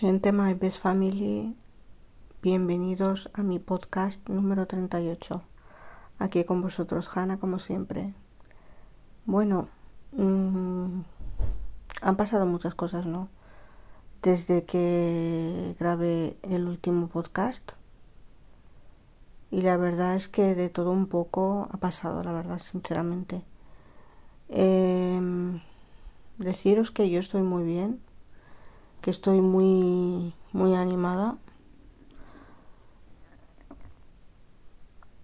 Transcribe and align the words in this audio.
Gente 0.00 0.32
My 0.32 0.54
Best 0.54 0.80
Family, 0.80 1.54
bienvenidos 2.40 3.28
a 3.34 3.42
mi 3.42 3.58
podcast 3.58 4.26
número 4.30 4.66
38. 4.66 5.42
Aquí 6.18 6.44
con 6.44 6.62
vosotros, 6.62 7.06
Hanna, 7.14 7.36
como 7.36 7.58
siempre. 7.58 8.14
Bueno, 9.26 9.68
mmm, 10.12 11.02
han 12.00 12.16
pasado 12.16 12.46
muchas 12.46 12.74
cosas, 12.74 13.04
¿no? 13.04 13.28
Desde 14.22 14.64
que 14.64 15.76
grabé 15.78 16.38
el 16.44 16.66
último 16.66 17.08
podcast. 17.08 17.72
Y 19.50 19.60
la 19.60 19.76
verdad 19.76 20.14
es 20.14 20.28
que 20.28 20.54
de 20.54 20.70
todo 20.70 20.92
un 20.92 21.08
poco 21.08 21.68
ha 21.70 21.76
pasado, 21.76 22.24
la 22.24 22.32
verdad, 22.32 22.62
sinceramente. 22.70 23.42
Eh, 24.48 25.60
deciros 26.38 26.90
que 26.90 27.10
yo 27.10 27.20
estoy 27.20 27.42
muy 27.42 27.64
bien 27.64 28.00
que 29.00 29.10
estoy 29.10 29.40
muy 29.40 30.34
muy 30.52 30.74
animada. 30.74 31.36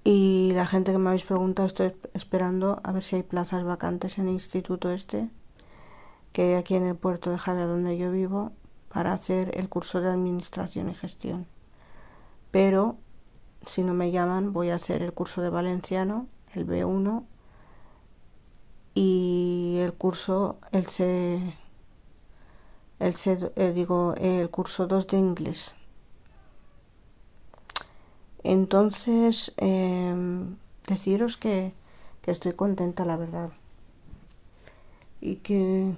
Y 0.05 0.53
la 0.55 0.67
gente 0.67 0.93
que 0.93 0.99
me 0.99 1.09
habéis 1.09 1.25
preguntado 1.25 1.67
estoy 1.67 1.93
esperando 2.15 2.81
a 2.85 2.93
ver 2.93 3.03
si 3.03 3.17
hay 3.17 3.23
plazas 3.23 3.65
vacantes 3.65 4.19
en 4.19 4.29
el 4.29 4.35
instituto 4.35 4.91
este 4.91 5.29
que 6.33 6.43
hay 6.43 6.55
aquí 6.55 6.75
en 6.75 6.85
el 6.85 6.95
puerto 6.95 7.31
de 7.31 7.39
Javia 7.39 7.67
donde 7.67 7.97
yo 7.97 8.13
vivo 8.13 8.53
para 8.93 9.13
hacer 9.13 9.59
el 9.59 9.69
curso 9.69 10.01
de 10.01 10.11
administración 10.11 10.89
y 10.91 10.95
gestión. 10.95 11.47
Pero 12.51 12.97
si 13.65 13.83
no 13.83 13.95
me 13.95 14.13
llaman 14.13 14.53
voy 14.53 14.71
a 14.71 14.77
hacer 14.77 15.03
el 15.03 15.13
curso 15.13 15.43
de 15.43 15.51
valenciano 15.51 16.29
el 16.55 16.67
B1 16.67 17.25
y 18.95 19.79
el 19.81 19.93
curso 19.95 20.59
el 20.73 20.87
C 20.87 21.55
el, 23.01 23.15
eh, 23.57 23.73
digo, 23.75 24.15
el 24.17 24.51
curso 24.51 24.87
2 24.87 25.07
de 25.07 25.19
inglés. 25.19 25.75
Entonces, 28.45 29.53
em, 29.57 30.57
deciros 30.87 31.37
que, 31.37 31.73
que 32.23 32.31
estoy 32.31 32.53
contenta, 32.53 33.05
la 33.05 33.17
verdad. 33.17 33.51
Y 35.21 35.37
que 35.37 35.95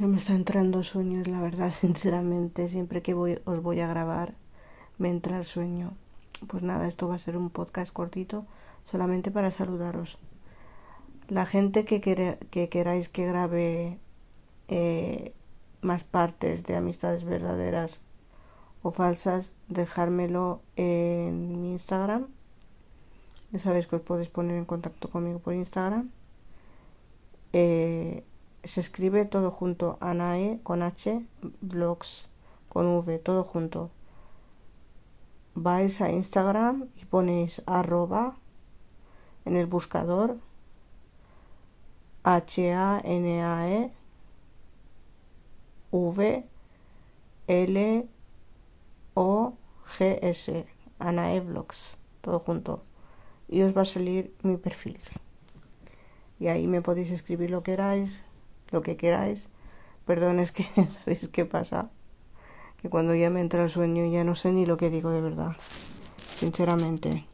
me 0.00 0.18
está 0.18 0.34
entrando 0.34 0.82
sueños, 0.82 1.28
la 1.28 1.40
verdad, 1.40 1.72
sinceramente. 1.80 2.68
Siempre 2.68 3.02
que 3.02 3.14
voy, 3.14 3.40
os 3.44 3.62
voy 3.62 3.80
a 3.80 3.86
grabar, 3.86 4.34
me 4.98 5.10
entra 5.10 5.38
el 5.38 5.44
sueño 5.44 5.92
pues 6.46 6.62
nada, 6.62 6.88
esto 6.88 7.08
va 7.08 7.16
a 7.16 7.18
ser 7.18 7.36
un 7.36 7.50
podcast 7.50 7.92
cortito 7.92 8.44
solamente 8.90 9.30
para 9.30 9.50
saludaros. 9.50 10.18
La 11.28 11.46
gente 11.46 11.84
que, 11.84 12.00
que 12.00 12.68
queráis 12.68 13.08
que 13.08 13.26
grabe 13.26 13.98
eh, 14.68 15.32
más 15.80 16.04
partes 16.04 16.64
de 16.64 16.76
amistades 16.76 17.24
verdaderas 17.24 18.00
o 18.82 18.90
falsas, 18.90 19.52
dejármelo 19.68 20.60
en 20.76 21.62
mi 21.62 21.72
Instagram. 21.72 22.26
Ya 23.52 23.58
sabéis 23.58 23.86
que 23.86 23.96
os 23.96 24.02
podéis 24.02 24.28
poner 24.28 24.56
en 24.56 24.64
contacto 24.64 25.08
conmigo 25.08 25.38
por 25.38 25.54
Instagram. 25.54 26.10
Eh, 27.52 28.24
se 28.64 28.80
escribe 28.80 29.24
todo 29.24 29.50
junto, 29.50 29.98
Anae 30.00 30.60
con 30.62 30.82
H, 30.82 31.22
blogs 31.60 32.28
con 32.68 32.86
V, 32.86 33.18
todo 33.18 33.44
junto 33.44 33.90
vais 35.54 36.00
a 36.00 36.10
Instagram 36.10 36.88
y 36.96 37.04
ponéis 37.04 37.62
arroba 37.66 38.36
en 39.44 39.56
el 39.56 39.66
buscador 39.66 40.38
H-A-N-A-E 42.24 43.90
V 45.90 46.44
L 47.48 48.08
O 49.14 49.54
G 49.98 50.18
S 50.22 50.66
Anae 50.98 51.40
Vlogs 51.40 51.98
todo 52.20 52.38
junto. 52.38 52.82
Y 53.48 53.62
os 53.62 53.76
va 53.76 53.82
a 53.82 53.84
salir 53.84 54.34
mi 54.42 54.56
perfil. 54.56 54.98
Y 56.38 56.46
ahí 56.46 56.66
me 56.66 56.80
podéis 56.80 57.10
escribir 57.10 57.50
lo 57.50 57.62
que 57.62 57.72
queráis 57.72 58.20
lo 58.72 58.82
que 58.82 58.96
queráis. 58.96 59.40
Perdón 60.06 60.40
es 60.40 60.50
que 60.50 60.64
sabéis 61.04 61.28
qué 61.28 61.44
pasa 61.44 61.90
que 62.82 62.90
cuando 62.90 63.14
ya 63.14 63.30
me 63.30 63.40
entra 63.40 63.62
el 63.62 63.70
sueño 63.70 64.04
ya 64.06 64.24
no 64.24 64.34
sé 64.34 64.50
ni 64.50 64.66
lo 64.66 64.76
que 64.76 64.90
digo 64.90 65.10
de 65.10 65.20
verdad, 65.20 65.56
sinceramente. 66.36 67.24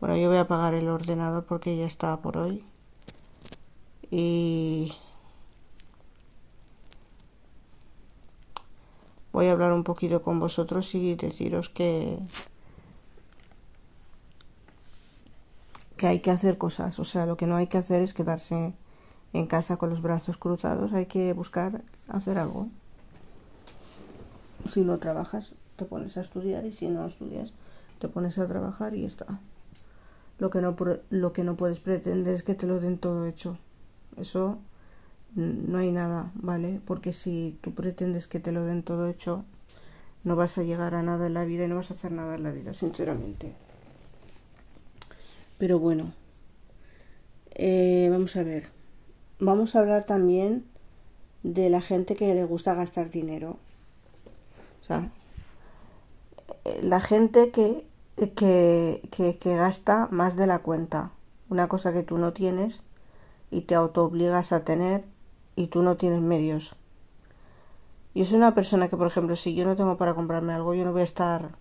Bueno, 0.00 0.16
yo 0.16 0.28
voy 0.28 0.38
a 0.38 0.42
apagar 0.42 0.72
el 0.72 0.88
ordenador 0.88 1.44
porque 1.44 1.76
ya 1.76 1.84
está 1.84 2.16
por 2.16 2.38
hoy. 2.38 2.64
Y 4.10 4.94
voy 9.32 9.46
a 9.46 9.52
hablar 9.52 9.72
un 9.72 9.84
poquito 9.84 10.22
con 10.22 10.40
vosotros 10.40 10.94
y 10.94 11.14
deciros 11.14 11.68
que 11.68 12.18
que 15.98 16.06
hay 16.06 16.20
que 16.20 16.30
hacer 16.30 16.58
cosas, 16.58 16.98
o 16.98 17.04
sea, 17.06 17.24
lo 17.24 17.38
que 17.38 17.46
no 17.46 17.56
hay 17.56 17.68
que 17.68 17.78
hacer 17.78 18.02
es 18.02 18.12
quedarse 18.12 18.74
en 19.32 19.46
casa 19.46 19.78
con 19.78 19.88
los 19.88 20.02
brazos 20.02 20.36
cruzados, 20.36 20.92
hay 20.92 21.06
que 21.06 21.32
buscar 21.32 21.82
hacer 22.08 22.36
algo 22.36 22.68
si 24.66 24.82
no 24.82 24.98
trabajas, 24.98 25.52
te 25.76 25.84
pones 25.84 26.16
a 26.16 26.20
estudiar 26.20 26.64
y 26.64 26.72
si 26.72 26.88
no 26.88 27.06
estudias, 27.06 27.52
te 27.98 28.08
pones 28.08 28.38
a 28.38 28.46
trabajar 28.46 28.94
y 28.94 29.04
está. 29.04 29.40
Lo 30.38 30.50
que 30.50 30.60
no, 30.60 30.76
lo 31.10 31.32
que 31.32 31.44
no 31.44 31.56
puedes 31.56 31.80
pretender 31.80 32.34
es 32.34 32.42
que 32.42 32.54
te 32.54 32.66
lo 32.66 32.80
den 32.80 32.98
todo 32.98 33.26
hecho. 33.26 33.58
Eso 34.16 34.58
no 35.34 35.78
hay 35.78 35.92
nada, 35.92 36.30
¿vale? 36.34 36.80
Porque 36.84 37.12
si 37.12 37.58
tú 37.60 37.74
pretendes 37.74 38.26
que 38.26 38.40
te 38.40 38.52
lo 38.52 38.64
den 38.64 38.82
todo 38.82 39.08
hecho, 39.08 39.44
no 40.24 40.36
vas 40.36 40.58
a 40.58 40.62
llegar 40.62 40.94
a 40.94 41.02
nada 41.02 41.26
en 41.26 41.34
la 41.34 41.44
vida 41.44 41.64
y 41.64 41.68
no 41.68 41.76
vas 41.76 41.90
a 41.90 41.94
hacer 41.94 42.12
nada 42.12 42.34
en 42.34 42.42
la 42.42 42.50
vida, 42.50 42.72
sinceramente. 42.72 43.52
Pero 45.58 45.78
bueno, 45.78 46.12
eh, 47.54 48.08
vamos 48.10 48.36
a 48.36 48.42
ver. 48.42 48.68
Vamos 49.38 49.76
a 49.76 49.80
hablar 49.80 50.04
también 50.04 50.64
de 51.42 51.70
la 51.70 51.80
gente 51.80 52.16
que 52.16 52.34
le 52.34 52.44
gusta 52.44 52.74
gastar 52.74 53.10
dinero. 53.10 53.58
O 54.86 54.88
sea, 54.88 55.10
la 56.80 57.00
gente 57.00 57.50
que, 57.50 57.84
que, 58.36 59.08
que, 59.10 59.56
gasta 59.56 60.06
más 60.12 60.36
de 60.36 60.46
la 60.46 60.60
cuenta. 60.60 61.10
Una 61.48 61.66
cosa 61.66 61.92
que 61.92 62.04
tú 62.04 62.18
no 62.18 62.32
tienes 62.32 62.82
y 63.50 63.62
te 63.62 63.74
autoobligas 63.74 64.52
a 64.52 64.64
tener 64.64 65.04
y 65.56 65.66
tú 65.66 65.82
no 65.82 65.96
tienes 65.96 66.20
medios. 66.20 66.76
Yo 68.14 68.24
soy 68.24 68.36
una 68.36 68.54
persona 68.54 68.88
que, 68.88 68.96
por 68.96 69.08
ejemplo, 69.08 69.34
si 69.34 69.56
yo 69.56 69.64
no 69.64 69.74
tengo 69.74 69.96
para 69.96 70.14
comprarme 70.14 70.52
algo, 70.52 70.72
yo 70.74 70.84
no 70.84 70.92
voy 70.92 71.00
a 71.00 71.04
estar. 71.04 71.56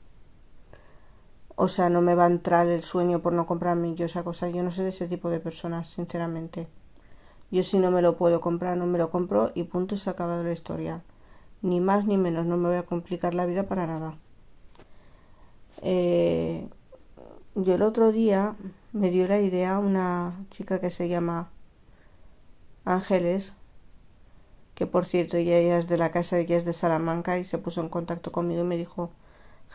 O 1.55 1.67
sea, 1.67 1.89
no 1.89 2.01
me 2.01 2.13
va 2.13 2.25
a 2.25 2.27
entrar 2.27 2.67
el 2.67 2.83
sueño 2.83 3.23
por 3.23 3.33
no 3.33 3.47
comprarme 3.47 3.95
yo 3.95 4.05
esa 4.05 4.23
cosa. 4.23 4.49
Yo 4.49 4.61
no 4.61 4.69
soy 4.69 4.83
de 4.83 4.89
ese 4.91 5.07
tipo 5.07 5.31
de 5.31 5.39
personas, 5.39 5.89
sinceramente. 5.89 6.67
Yo 7.49 7.63
si 7.63 7.79
no 7.79 7.89
me 7.89 8.03
lo 8.03 8.17
puedo 8.17 8.39
comprar, 8.39 8.77
no 8.77 8.85
me 8.85 8.99
lo 8.99 9.09
compro 9.09 9.51
y 9.55 9.63
punto, 9.63 9.97
se 9.97 10.11
ha 10.11 10.13
acabado 10.13 10.43
la 10.43 10.51
historia 10.51 11.01
ni 11.65 11.79
más 11.79 12.05
ni 12.05 12.15
menos, 12.17 12.45
no 12.45 12.57
me 12.57 12.69
voy 12.69 12.77
a 12.77 12.83
complicar 12.83 13.33
la 13.33 13.45
vida 13.47 13.63
para 13.63 13.87
nada. 13.87 14.15
Eh, 15.81 16.67
yo 17.55 17.75
el 17.75 17.81
otro 17.81 18.11
día 18.11 18.55
me 18.93 19.09
dio 19.09 19.27
la 19.27 19.41
idea 19.41 19.79
una 19.79 20.45
chica 20.51 20.79
que 20.79 20.91
se 20.91 21.09
llama 21.09 21.49
Ángeles, 22.85 23.53
que 24.75 24.85
por 24.85 25.05
cierto 25.05 25.37
ella, 25.37 25.79
es 25.79 25.87
de 25.87 25.97
la 25.97 26.11
casa, 26.11 26.37
ella 26.37 26.57
es 26.57 26.65
de 26.65 26.73
Salamanca 26.73 27.39
y 27.39 27.45
se 27.45 27.57
puso 27.57 27.81
en 27.81 27.89
contacto 27.89 28.31
conmigo 28.31 28.61
y 28.61 28.65
me 28.67 28.77
dijo, 28.77 29.09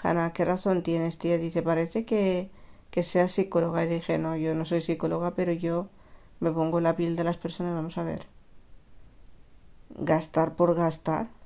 Hanna, 0.01 0.33
¿qué 0.33 0.45
razón 0.45 0.85
tienes, 0.85 1.19
tía? 1.19 1.39
Dice, 1.39 1.63
parece 1.63 2.05
que, 2.05 2.51
que 2.93 3.03
seas 3.03 3.33
psicóloga. 3.33 3.85
Y 3.85 3.89
dije, 3.89 4.19
no, 4.19 4.37
yo 4.37 4.55
no 4.55 4.65
soy 4.65 4.81
psicóloga, 4.81 5.33
pero 5.35 5.53
yo 5.53 5.89
me 6.39 6.53
pongo 6.53 6.81
la 6.81 6.95
piel 6.97 7.17
de 7.17 7.25
las 7.25 7.37
personas, 7.37 7.75
vamos 7.75 7.99
a 7.99 8.05
ver. 8.05 8.27
Gastar 9.99 10.55
por 10.55 10.77
gastar 10.77 11.40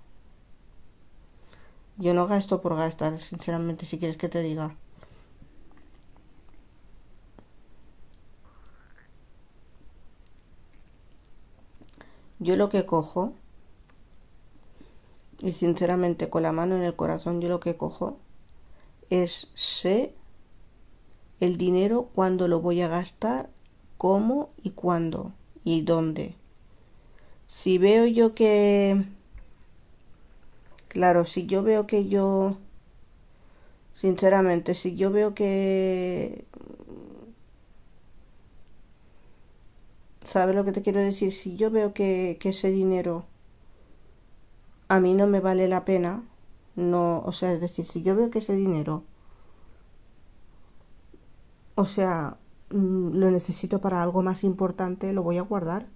yo 1.97 2.15
no 2.15 2.27
gasto 2.27 2.61
por 2.61 2.77
gastar, 2.77 3.21
sinceramente, 3.21 3.87
si 3.87 3.99
quieres 3.99 4.17
que 4.17 4.29
te 4.29 4.43
diga. 4.43 4.77
Yo 12.39 12.57
lo 12.57 12.69
que 12.69 12.85
cojo, 12.85 13.33
y 15.41 15.53
sinceramente 15.53 16.29
con 16.29 16.43
la 16.43 16.53
mano 16.53 16.77
en 16.77 16.83
el 16.83 16.97
corazón, 16.97 17.41
yo 17.41 17.49
lo 17.49 17.61
que 17.61 17.77
cojo 17.77 18.19
es 19.11 19.49
sé 19.55 20.15
el 21.41 21.57
dinero 21.57 22.11
cuándo 22.15 22.49
lo 22.49 22.61
voy 22.61 22.81
a 22.83 22.89
gastar, 22.89 23.51
cómo 23.97 24.51
y 24.63 24.71
cuándo 24.71 25.33
y 25.65 25.83
dónde. 25.83 26.35
Si 27.47 27.79
veo 27.79 28.07
yo 28.07 28.35
que 28.35 29.05
Claro, 30.95 31.27
si 31.27 31.45
yo 31.47 31.63
veo 31.63 31.87
que 31.87 32.09
yo, 32.09 32.57
sinceramente, 33.95 34.75
si 34.75 34.97
yo 34.97 35.11
veo 35.11 35.35
que 35.35 36.45
¿sabes 40.25 40.55
lo 40.57 40.65
que 40.65 40.73
te 40.73 40.83
quiero 40.83 41.01
decir? 41.01 41.33
Si 41.33 41.57
yo 41.57 41.71
veo 41.71 41.95
que, 41.95 42.37
que 42.41 42.49
ese 42.51 42.71
dinero 42.71 43.25
a 44.89 44.99
mí 45.01 45.13
no 45.15 45.27
me 45.27 45.41
vale 45.41 45.69
la 45.69 45.85
pena, 45.85 46.23
no, 46.77 47.21
o 47.25 47.33
sea, 47.33 47.53
es 47.53 47.61
decir, 47.61 47.85
si 47.85 48.03
yo 48.03 48.17
veo 48.17 48.31
que 48.31 48.39
ese 48.39 48.55
dinero, 48.57 49.05
o 51.75 51.87
sea, 51.87 52.37
mm, 52.71 53.17
lo 53.17 53.31
necesito 53.31 53.81
para 53.81 54.03
algo 54.03 54.23
más 54.23 54.45
importante, 54.45 55.13
lo 55.13 55.23
voy 55.23 55.39
a 55.39 55.43
guardar. 55.43 55.87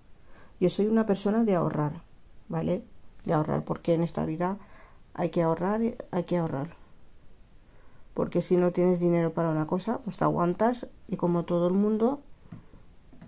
Yo 0.60 0.70
soy 0.70 0.86
una 0.86 1.06
persona 1.06 1.44
de 1.44 1.54
ahorrar, 1.56 2.02
¿vale? 2.48 2.84
De 3.24 3.32
ahorrar, 3.34 3.64
porque 3.64 3.94
en 3.94 4.02
esta 4.02 4.24
vida 4.26 4.58
hay 5.18 5.30
que 5.30 5.42
ahorrar, 5.42 5.80
hay 6.12 6.24
que 6.24 6.36
ahorrar. 6.36 6.76
Porque 8.14 8.40
si 8.40 8.56
no 8.56 8.70
tienes 8.70 9.00
dinero 9.00 9.32
para 9.32 9.50
una 9.50 9.66
cosa, 9.66 9.98
pues 9.98 10.16
te 10.16 10.22
aguantas 10.22 10.86
y 11.08 11.16
como 11.16 11.44
todo 11.44 11.66
el 11.66 11.74
mundo, 11.74 12.20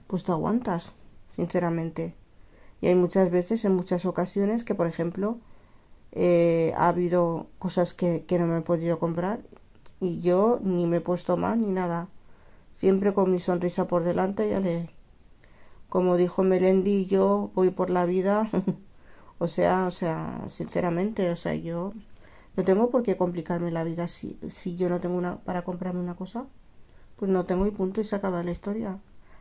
pues 0.07 0.23
te 0.23 0.31
aguantas, 0.31 0.93
sinceramente. 1.35 2.15
Y 2.81 2.87
hay 2.87 2.95
muchas 2.95 3.33
veces, 3.33 3.65
en 3.65 3.75
muchas 3.75 4.07
ocasiones, 4.07 4.63
que 4.63 4.77
por 4.77 4.87
ejemplo, 4.87 5.39
eh, 6.13 6.73
ha 6.77 6.89
habido 6.89 7.49
cosas 7.59 7.93
que, 7.93 8.25
que 8.25 8.39
no 8.39 8.47
me 8.47 8.59
he 8.59 8.63
podido 8.63 9.01
comprar 9.01 9.41
y 9.99 10.21
yo 10.21 10.61
ni 10.63 10.87
me 10.87 10.99
he 10.99 11.01
puesto 11.01 11.37
mal 11.37 11.61
ni 11.61 11.73
nada. 11.73 12.07
Siempre 12.77 13.13
con 13.13 13.33
mi 13.33 13.41
sonrisa 13.41 13.89
por 13.89 14.05
delante, 14.05 14.49
ya 14.49 14.61
le... 14.61 14.91
Como 15.89 16.17
dijo 16.17 16.45
Melendi, 16.45 17.07
yo 17.07 17.51
voy 17.55 17.71
por 17.71 17.91
la 17.91 18.07
vida. 18.07 18.49
o 19.41 19.47
sea, 19.49 19.87
o 19.87 19.91
sea, 19.91 20.45
sinceramente, 20.49 21.31
o 21.31 21.37
sea, 21.37 21.55
yo 21.55 21.95
no 22.57 22.65
tengo 22.65 22.91
por 22.91 23.03
qué 23.03 23.17
complicarme 23.17 23.71
la 23.73 23.85
vida 23.85 24.07
si, 24.07 24.39
si 24.51 24.77
yo 24.77 24.89
no 24.91 25.01
tengo 25.01 25.17
una 25.17 25.39
para 25.41 25.63
comprarme 25.65 26.01
una 26.01 26.15
cosa. 26.15 26.47
Pues 27.17 27.31
no 27.31 27.47
tengo 27.47 27.67
y 27.67 27.71
punto 27.73 28.01
y 28.01 28.05
se 28.05 28.17
acaba 28.17 28.43
la 28.43 28.53
historia. 28.53 28.99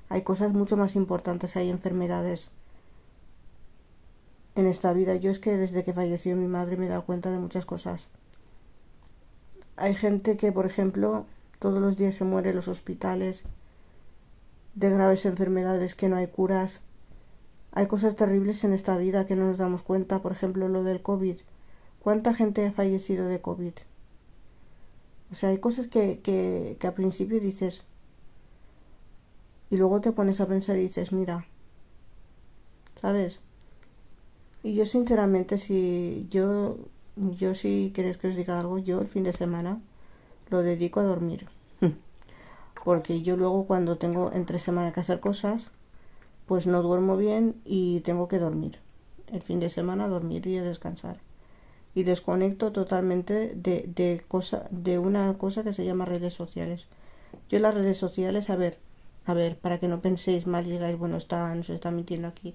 Hay 0.09 0.23
cosas 0.23 0.53
mucho 0.53 0.77
más 0.77 0.95
importantes, 0.95 1.55
hay 1.55 1.69
enfermedades 1.69 2.49
en 4.55 4.67
esta 4.67 4.93
vida. 4.93 5.15
Yo 5.15 5.31
es 5.31 5.39
que 5.39 5.57
desde 5.57 5.83
que 5.83 5.93
falleció 5.93 6.35
mi 6.37 6.47
madre 6.47 6.77
me 6.77 6.85
he 6.85 6.89
dado 6.89 7.05
cuenta 7.05 7.31
de 7.31 7.39
muchas 7.39 7.65
cosas. 7.65 8.07
Hay 9.75 9.95
gente 9.95 10.37
que, 10.37 10.51
por 10.51 10.65
ejemplo, 10.65 11.25
todos 11.59 11.81
los 11.81 11.97
días 11.97 12.15
se 12.15 12.25
muere 12.25 12.51
en 12.51 12.57
los 12.57 12.67
hospitales 12.69 13.43
de 14.75 14.89
graves 14.89 15.25
enfermedades 15.25 15.95
que 15.95 16.09
no 16.09 16.15
hay 16.17 16.27
curas. 16.27 16.81
Hay 17.71 17.87
cosas 17.87 18.15
terribles 18.15 18.63
en 18.63 18.73
esta 18.73 18.97
vida 18.97 19.25
que 19.25 19.35
no 19.35 19.45
nos 19.45 19.57
damos 19.57 19.83
cuenta, 19.83 20.21
por 20.21 20.31
ejemplo, 20.31 20.67
lo 20.67 20.83
del 20.83 21.01
COVID. 21.01 21.37
¿Cuánta 22.01 22.33
gente 22.33 22.65
ha 22.65 22.71
fallecido 22.71 23.27
de 23.27 23.41
COVID? 23.41 23.73
O 25.31 25.35
sea, 25.35 25.49
hay 25.49 25.59
cosas 25.59 25.87
que, 25.87 26.19
que, 26.21 26.77
que 26.79 26.87
al 26.87 26.93
principio 26.93 27.39
dices 27.39 27.83
y 29.69 29.77
luego 29.77 30.01
te 30.01 30.11
pones 30.11 30.41
a 30.41 30.47
pensar 30.47 30.77
y 30.77 30.81
dices, 30.81 31.11
mira, 31.11 31.45
¿sabes? 32.99 33.41
Y 34.63 34.73
yo 34.73 34.85
sinceramente, 34.85 35.57
si 35.57 36.27
yo, 36.31 36.77
yo 37.15 37.53
si 37.53 37.91
queréis 37.93 38.17
que 38.17 38.29
os 38.29 38.35
diga 38.35 38.59
algo, 38.59 38.79
yo 38.79 38.99
el 38.99 39.07
fin 39.07 39.23
de 39.23 39.33
semana 39.33 39.79
lo 40.49 40.63
dedico 40.63 40.99
a 40.99 41.03
dormir. 41.03 41.45
Porque 42.83 43.21
yo 43.21 43.37
luego 43.37 43.65
cuando 43.65 43.97
tengo 43.97 44.31
entre 44.33 44.57
semana 44.57 44.91
que 44.91 45.01
hacer 45.01 45.19
cosas, 45.19 45.71
pues 46.49 46.67
no 46.67 46.81
duermo 46.81 47.15
bien 47.15 47.55
y 47.63 48.01
tengo 48.01 48.27
que 48.27 48.39
dormir. 48.39 48.79
El 49.31 49.41
fin 49.41 49.61
de 49.61 49.69
semana 49.69 50.09
dormir 50.09 50.45
y 50.47 50.57
descansar. 50.57 51.21
Y 51.95 52.03
desconecto 52.03 52.73
totalmente 52.73 53.53
de, 53.55 53.89
de, 53.95 54.21
cosa, 54.27 54.67
de 54.69 54.99
una 54.99 55.33
cosa 55.37 55.63
que 55.63 55.71
se 55.71 55.85
llama 55.85 56.03
redes 56.03 56.33
sociales. 56.33 56.87
Yo 57.49 57.59
las 57.59 57.75
redes 57.75 57.97
sociales, 57.97 58.49
a 58.49 58.57
ver, 58.57 58.79
a 59.25 59.33
ver, 59.33 59.55
para 59.57 59.79
que 59.79 59.87
no 59.87 60.01
penséis 60.01 60.45
mal 60.45 60.67
y 60.67 60.71
digáis, 60.71 60.97
bueno, 60.97 61.15
está, 61.15 61.55
nos 61.55 61.69
está 61.69 61.89
mintiendo 61.89 62.27
aquí 62.27 62.53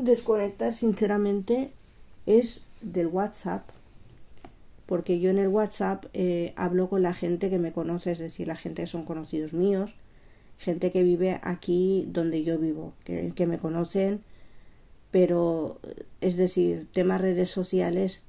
desconectar 0.00 0.72
sinceramente 0.72 1.72
es 2.26 2.62
del 2.80 3.06
WhatsApp 3.06 3.68
porque 4.86 5.20
yo 5.20 5.30
en 5.30 5.38
el 5.38 5.48
WhatsApp 5.48 6.06
eh, 6.14 6.52
hablo 6.56 6.88
con 6.88 7.02
la 7.02 7.14
gente 7.14 7.48
que 7.48 7.60
me 7.60 7.72
conoce, 7.72 8.10
es 8.10 8.18
decir, 8.18 8.48
la 8.48 8.56
gente 8.56 8.82
que 8.82 8.86
son 8.88 9.04
conocidos 9.04 9.52
míos, 9.52 9.94
gente 10.60 10.92
que 10.92 11.02
vive 11.02 11.40
aquí 11.42 12.06
donde 12.12 12.44
yo 12.44 12.58
vivo, 12.58 12.92
que, 13.04 13.46
me 13.46 13.58
conocen, 13.58 14.20
pero 15.10 15.80
es 16.20 16.36
decir, 16.36 16.86
temas 16.92 17.22
redes 17.22 17.50
sociales, 17.50 18.20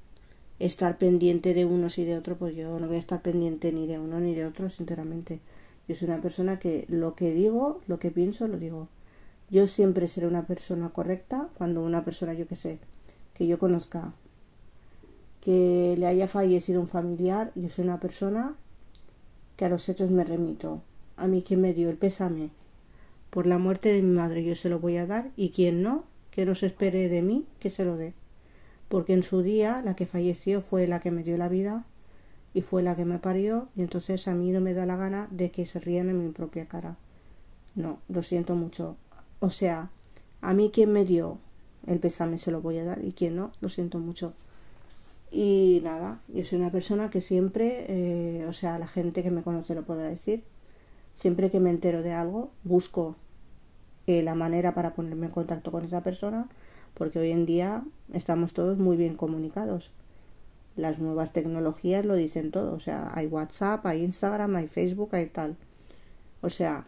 estar 0.58 0.96
pendiente 0.96 1.52
de 1.52 1.66
unos 1.66 1.98
y 1.98 2.04
de 2.04 2.16
otros, 2.16 2.38
pues 2.38 2.56
yo 2.56 2.80
no 2.80 2.86
voy 2.86 2.96
a 2.96 3.00
estar 3.00 3.20
pendiente 3.20 3.70
ni 3.70 3.86
de 3.86 3.98
uno 3.98 4.18
ni 4.18 4.34
de 4.34 4.46
otro, 4.46 4.70
sinceramente. 4.70 5.40
Yo 5.86 5.94
soy 5.94 6.08
una 6.08 6.22
persona 6.22 6.58
que 6.58 6.86
lo 6.88 7.14
que 7.14 7.32
digo, 7.34 7.80
lo 7.86 7.98
que 7.98 8.10
pienso, 8.10 8.48
lo 8.48 8.56
digo. 8.56 8.88
Yo 9.50 9.66
siempre 9.66 10.08
seré 10.08 10.26
una 10.26 10.46
persona 10.46 10.88
correcta 10.88 11.50
cuando 11.58 11.82
una 11.84 12.02
persona, 12.02 12.32
yo 12.32 12.48
que 12.48 12.56
sé, 12.56 12.78
que 13.34 13.46
yo 13.46 13.58
conozca, 13.58 14.14
que 15.42 15.96
le 15.98 16.06
haya 16.06 16.28
fallecido 16.28 16.80
un 16.80 16.88
familiar, 16.88 17.52
yo 17.56 17.68
soy 17.68 17.84
una 17.84 18.00
persona 18.00 18.56
que 19.56 19.66
a 19.66 19.68
los 19.68 19.86
hechos 19.90 20.10
me 20.10 20.24
remito. 20.24 20.82
A 21.16 21.26
mí 21.26 21.42
quien 21.42 21.60
me 21.60 21.74
dio 21.74 21.90
el 21.90 21.96
pésame 21.96 22.50
por 23.32 23.46
la 23.46 23.56
muerte 23.56 23.90
de 23.90 24.02
mi 24.02 24.14
madre 24.14 24.44
yo 24.44 24.54
se 24.54 24.68
lo 24.68 24.78
voy 24.78 24.98
a 24.98 25.06
dar 25.06 25.30
y 25.36 25.50
quien 25.50 25.82
no, 25.82 26.04
que 26.30 26.44
no 26.44 26.54
se 26.54 26.66
espere 26.66 27.08
de 27.08 27.22
mí 27.22 27.46
que 27.60 27.70
se 27.70 27.82
lo 27.82 27.96
dé. 27.96 28.12
Porque 28.90 29.14
en 29.14 29.22
su 29.22 29.40
día 29.40 29.80
la 29.82 29.96
que 29.96 30.04
falleció 30.04 30.60
fue 30.60 30.86
la 30.86 31.00
que 31.00 31.10
me 31.10 31.22
dio 31.22 31.38
la 31.38 31.48
vida 31.48 31.86
y 32.52 32.60
fue 32.60 32.82
la 32.82 32.94
que 32.94 33.06
me 33.06 33.18
parió 33.18 33.68
y 33.74 33.80
entonces 33.80 34.28
a 34.28 34.34
mí 34.34 34.50
no 34.50 34.60
me 34.60 34.74
da 34.74 34.84
la 34.84 34.96
gana 34.96 35.28
de 35.30 35.50
que 35.50 35.64
se 35.64 35.80
rían 35.80 36.10
en 36.10 36.22
mi 36.22 36.30
propia 36.30 36.66
cara. 36.66 36.98
No, 37.74 38.00
lo 38.10 38.22
siento 38.22 38.54
mucho. 38.54 38.96
O 39.40 39.48
sea, 39.48 39.88
a 40.42 40.52
mí 40.52 40.70
quien 40.70 40.92
me 40.92 41.06
dio 41.06 41.38
el 41.86 42.00
pésame 42.00 42.36
se 42.36 42.50
lo 42.50 42.60
voy 42.60 42.76
a 42.76 42.84
dar 42.84 43.02
y 43.02 43.12
quien 43.12 43.36
no, 43.36 43.52
lo 43.62 43.70
siento 43.70 43.98
mucho. 43.98 44.34
Y 45.30 45.80
nada, 45.82 46.20
yo 46.28 46.44
soy 46.44 46.58
una 46.58 46.70
persona 46.70 47.08
que 47.08 47.22
siempre, 47.22 47.86
eh, 47.88 48.46
o 48.46 48.52
sea, 48.52 48.78
la 48.78 48.88
gente 48.88 49.22
que 49.22 49.30
me 49.30 49.42
conoce 49.42 49.74
lo 49.74 49.84
pueda 49.84 50.06
decir, 50.06 50.44
siempre 51.14 51.50
que 51.50 51.60
me 51.60 51.70
entero 51.70 52.02
de 52.02 52.12
algo, 52.12 52.50
busco 52.64 53.16
eh, 54.06 54.22
la 54.22 54.34
manera 54.34 54.74
para 54.74 54.94
ponerme 54.94 55.26
en 55.26 55.32
contacto 55.32 55.70
con 55.70 55.84
esa 55.84 56.02
persona, 56.02 56.48
porque 56.94 57.18
hoy 57.18 57.30
en 57.30 57.46
día 57.46 57.82
estamos 58.12 58.52
todos 58.52 58.78
muy 58.78 58.96
bien 58.96 59.16
comunicados. 59.16 59.92
Las 60.76 60.98
nuevas 60.98 61.32
tecnologías 61.32 62.04
lo 62.04 62.14
dicen 62.14 62.50
todo, 62.50 62.74
o 62.74 62.80
sea, 62.80 63.10
hay 63.14 63.26
WhatsApp, 63.26 63.84
hay 63.86 64.02
Instagram, 64.04 64.56
hay 64.56 64.68
Facebook, 64.68 65.10
hay 65.14 65.26
tal. 65.26 65.56
O 66.40 66.50
sea, 66.50 66.86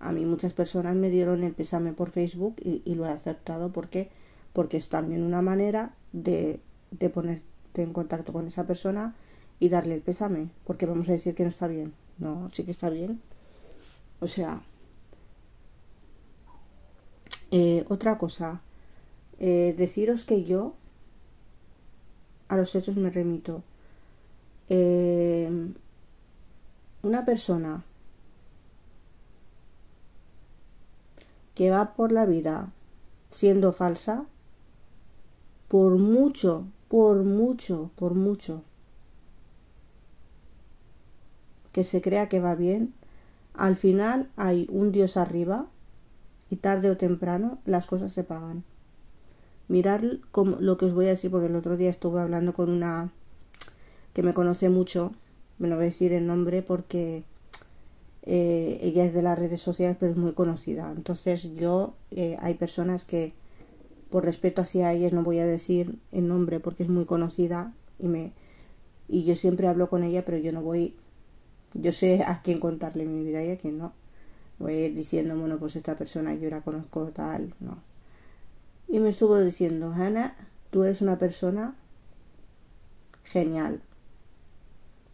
a 0.00 0.12
mí 0.12 0.24
muchas 0.24 0.52
personas 0.52 0.96
me 0.96 1.10
dieron 1.10 1.44
el 1.44 1.52
pésame 1.52 1.92
por 1.92 2.10
Facebook 2.10 2.56
y, 2.60 2.94
lo 2.94 3.06
he 3.06 3.10
aceptado 3.10 3.70
porque 3.72 4.10
porque 4.52 4.76
es 4.76 4.88
también 4.90 5.22
una 5.22 5.40
manera 5.40 5.94
de, 6.12 6.60
de 6.90 7.08
ponerte 7.08 7.82
en 7.82 7.92
contacto 7.92 8.32
con 8.32 8.46
esa 8.46 8.66
persona 8.66 9.14
y 9.62 9.68
darle 9.68 9.94
el 9.94 10.00
pésame 10.02 10.48
porque 10.64 10.86
vamos 10.86 11.08
a 11.08 11.12
decir 11.12 11.36
que 11.36 11.44
no 11.44 11.48
está 11.48 11.68
bien. 11.68 11.94
No 12.18 12.50
sí 12.50 12.64
que 12.64 12.72
está 12.72 12.90
bien. 12.90 13.20
O 14.18 14.26
sea 14.26 14.60
eh, 17.52 17.84
otra 17.88 18.18
cosa 18.18 18.60
eh, 19.38 19.72
deciros 19.78 20.24
que 20.24 20.42
yo 20.42 20.74
a 22.48 22.56
los 22.56 22.74
hechos 22.74 22.96
me 22.96 23.10
remito. 23.10 23.62
Eh, 24.68 25.48
una 27.04 27.24
persona 27.24 27.84
que 31.54 31.70
va 31.70 31.94
por 31.94 32.10
la 32.10 32.26
vida 32.26 32.72
siendo 33.30 33.70
falsa, 33.70 34.24
por 35.68 35.98
mucho, 35.98 36.66
por 36.88 37.22
mucho, 37.22 37.92
por 37.94 38.14
mucho 38.14 38.64
que 41.72 41.84
se 41.84 42.00
crea 42.00 42.28
que 42.28 42.40
va 42.40 42.54
bien, 42.54 42.94
al 43.54 43.76
final 43.76 44.30
hay 44.36 44.66
un 44.70 44.92
Dios 44.92 45.16
arriba 45.16 45.66
y 46.50 46.56
tarde 46.56 46.90
o 46.90 46.96
temprano 46.96 47.58
las 47.64 47.86
cosas 47.86 48.12
se 48.12 48.24
pagan. 48.24 48.64
Mirar 49.68 50.18
como, 50.30 50.56
lo 50.60 50.76
que 50.76 50.86
os 50.86 50.94
voy 50.94 51.06
a 51.06 51.10
decir, 51.10 51.30
porque 51.30 51.46
el 51.46 51.56
otro 51.56 51.76
día 51.76 51.90
estuve 51.90 52.20
hablando 52.20 52.52
con 52.52 52.70
una 52.70 53.10
que 54.12 54.22
me 54.22 54.34
conoce 54.34 54.68
mucho, 54.68 55.12
me 55.58 55.68
lo 55.68 55.76
voy 55.76 55.84
a 55.84 55.86
decir 55.86 56.12
el 56.12 56.26
nombre 56.26 56.62
porque 56.62 57.24
eh, 58.24 58.78
ella 58.82 59.04
es 59.04 59.12
de 59.12 59.22
las 59.22 59.38
redes 59.38 59.60
sociales 59.60 59.96
pero 59.98 60.12
es 60.12 60.18
muy 60.18 60.32
conocida 60.32 60.92
entonces 60.96 61.54
yo 61.54 61.94
eh, 62.12 62.36
hay 62.40 62.54
personas 62.54 63.04
que 63.04 63.32
por 64.10 64.24
respeto 64.24 64.62
hacia 64.62 64.92
ellas 64.92 65.12
no 65.12 65.22
voy 65.22 65.38
a 65.38 65.46
decir 65.46 65.98
el 66.12 66.28
nombre 66.28 66.60
porque 66.60 66.84
es 66.84 66.88
muy 66.88 67.04
conocida 67.04 67.74
y 67.98 68.06
me 68.06 68.32
y 69.08 69.24
yo 69.24 69.34
siempre 69.34 69.66
hablo 69.66 69.88
con 69.88 70.04
ella 70.04 70.24
pero 70.24 70.38
yo 70.38 70.52
no 70.52 70.62
voy 70.62 70.94
yo 71.74 71.92
sé 71.92 72.22
a 72.22 72.42
quién 72.42 72.60
contarle 72.60 73.04
mi 73.04 73.24
vida 73.24 73.42
y 73.44 73.50
a 73.50 73.56
quién 73.56 73.78
no 73.78 73.92
voy 74.58 74.74
a 74.74 74.86
ir 74.86 74.94
diciendo 74.94 75.36
bueno 75.36 75.58
pues 75.58 75.76
esta 75.76 75.96
persona 75.96 76.34
yo 76.34 76.50
la 76.50 76.60
conozco 76.60 77.06
tal 77.12 77.54
no 77.60 77.78
y 78.88 79.00
me 79.00 79.08
estuvo 79.08 79.38
diciendo 79.38 79.92
Hannah 79.92 80.36
tú 80.70 80.84
eres 80.84 81.00
una 81.00 81.18
persona 81.18 81.74
genial 83.24 83.80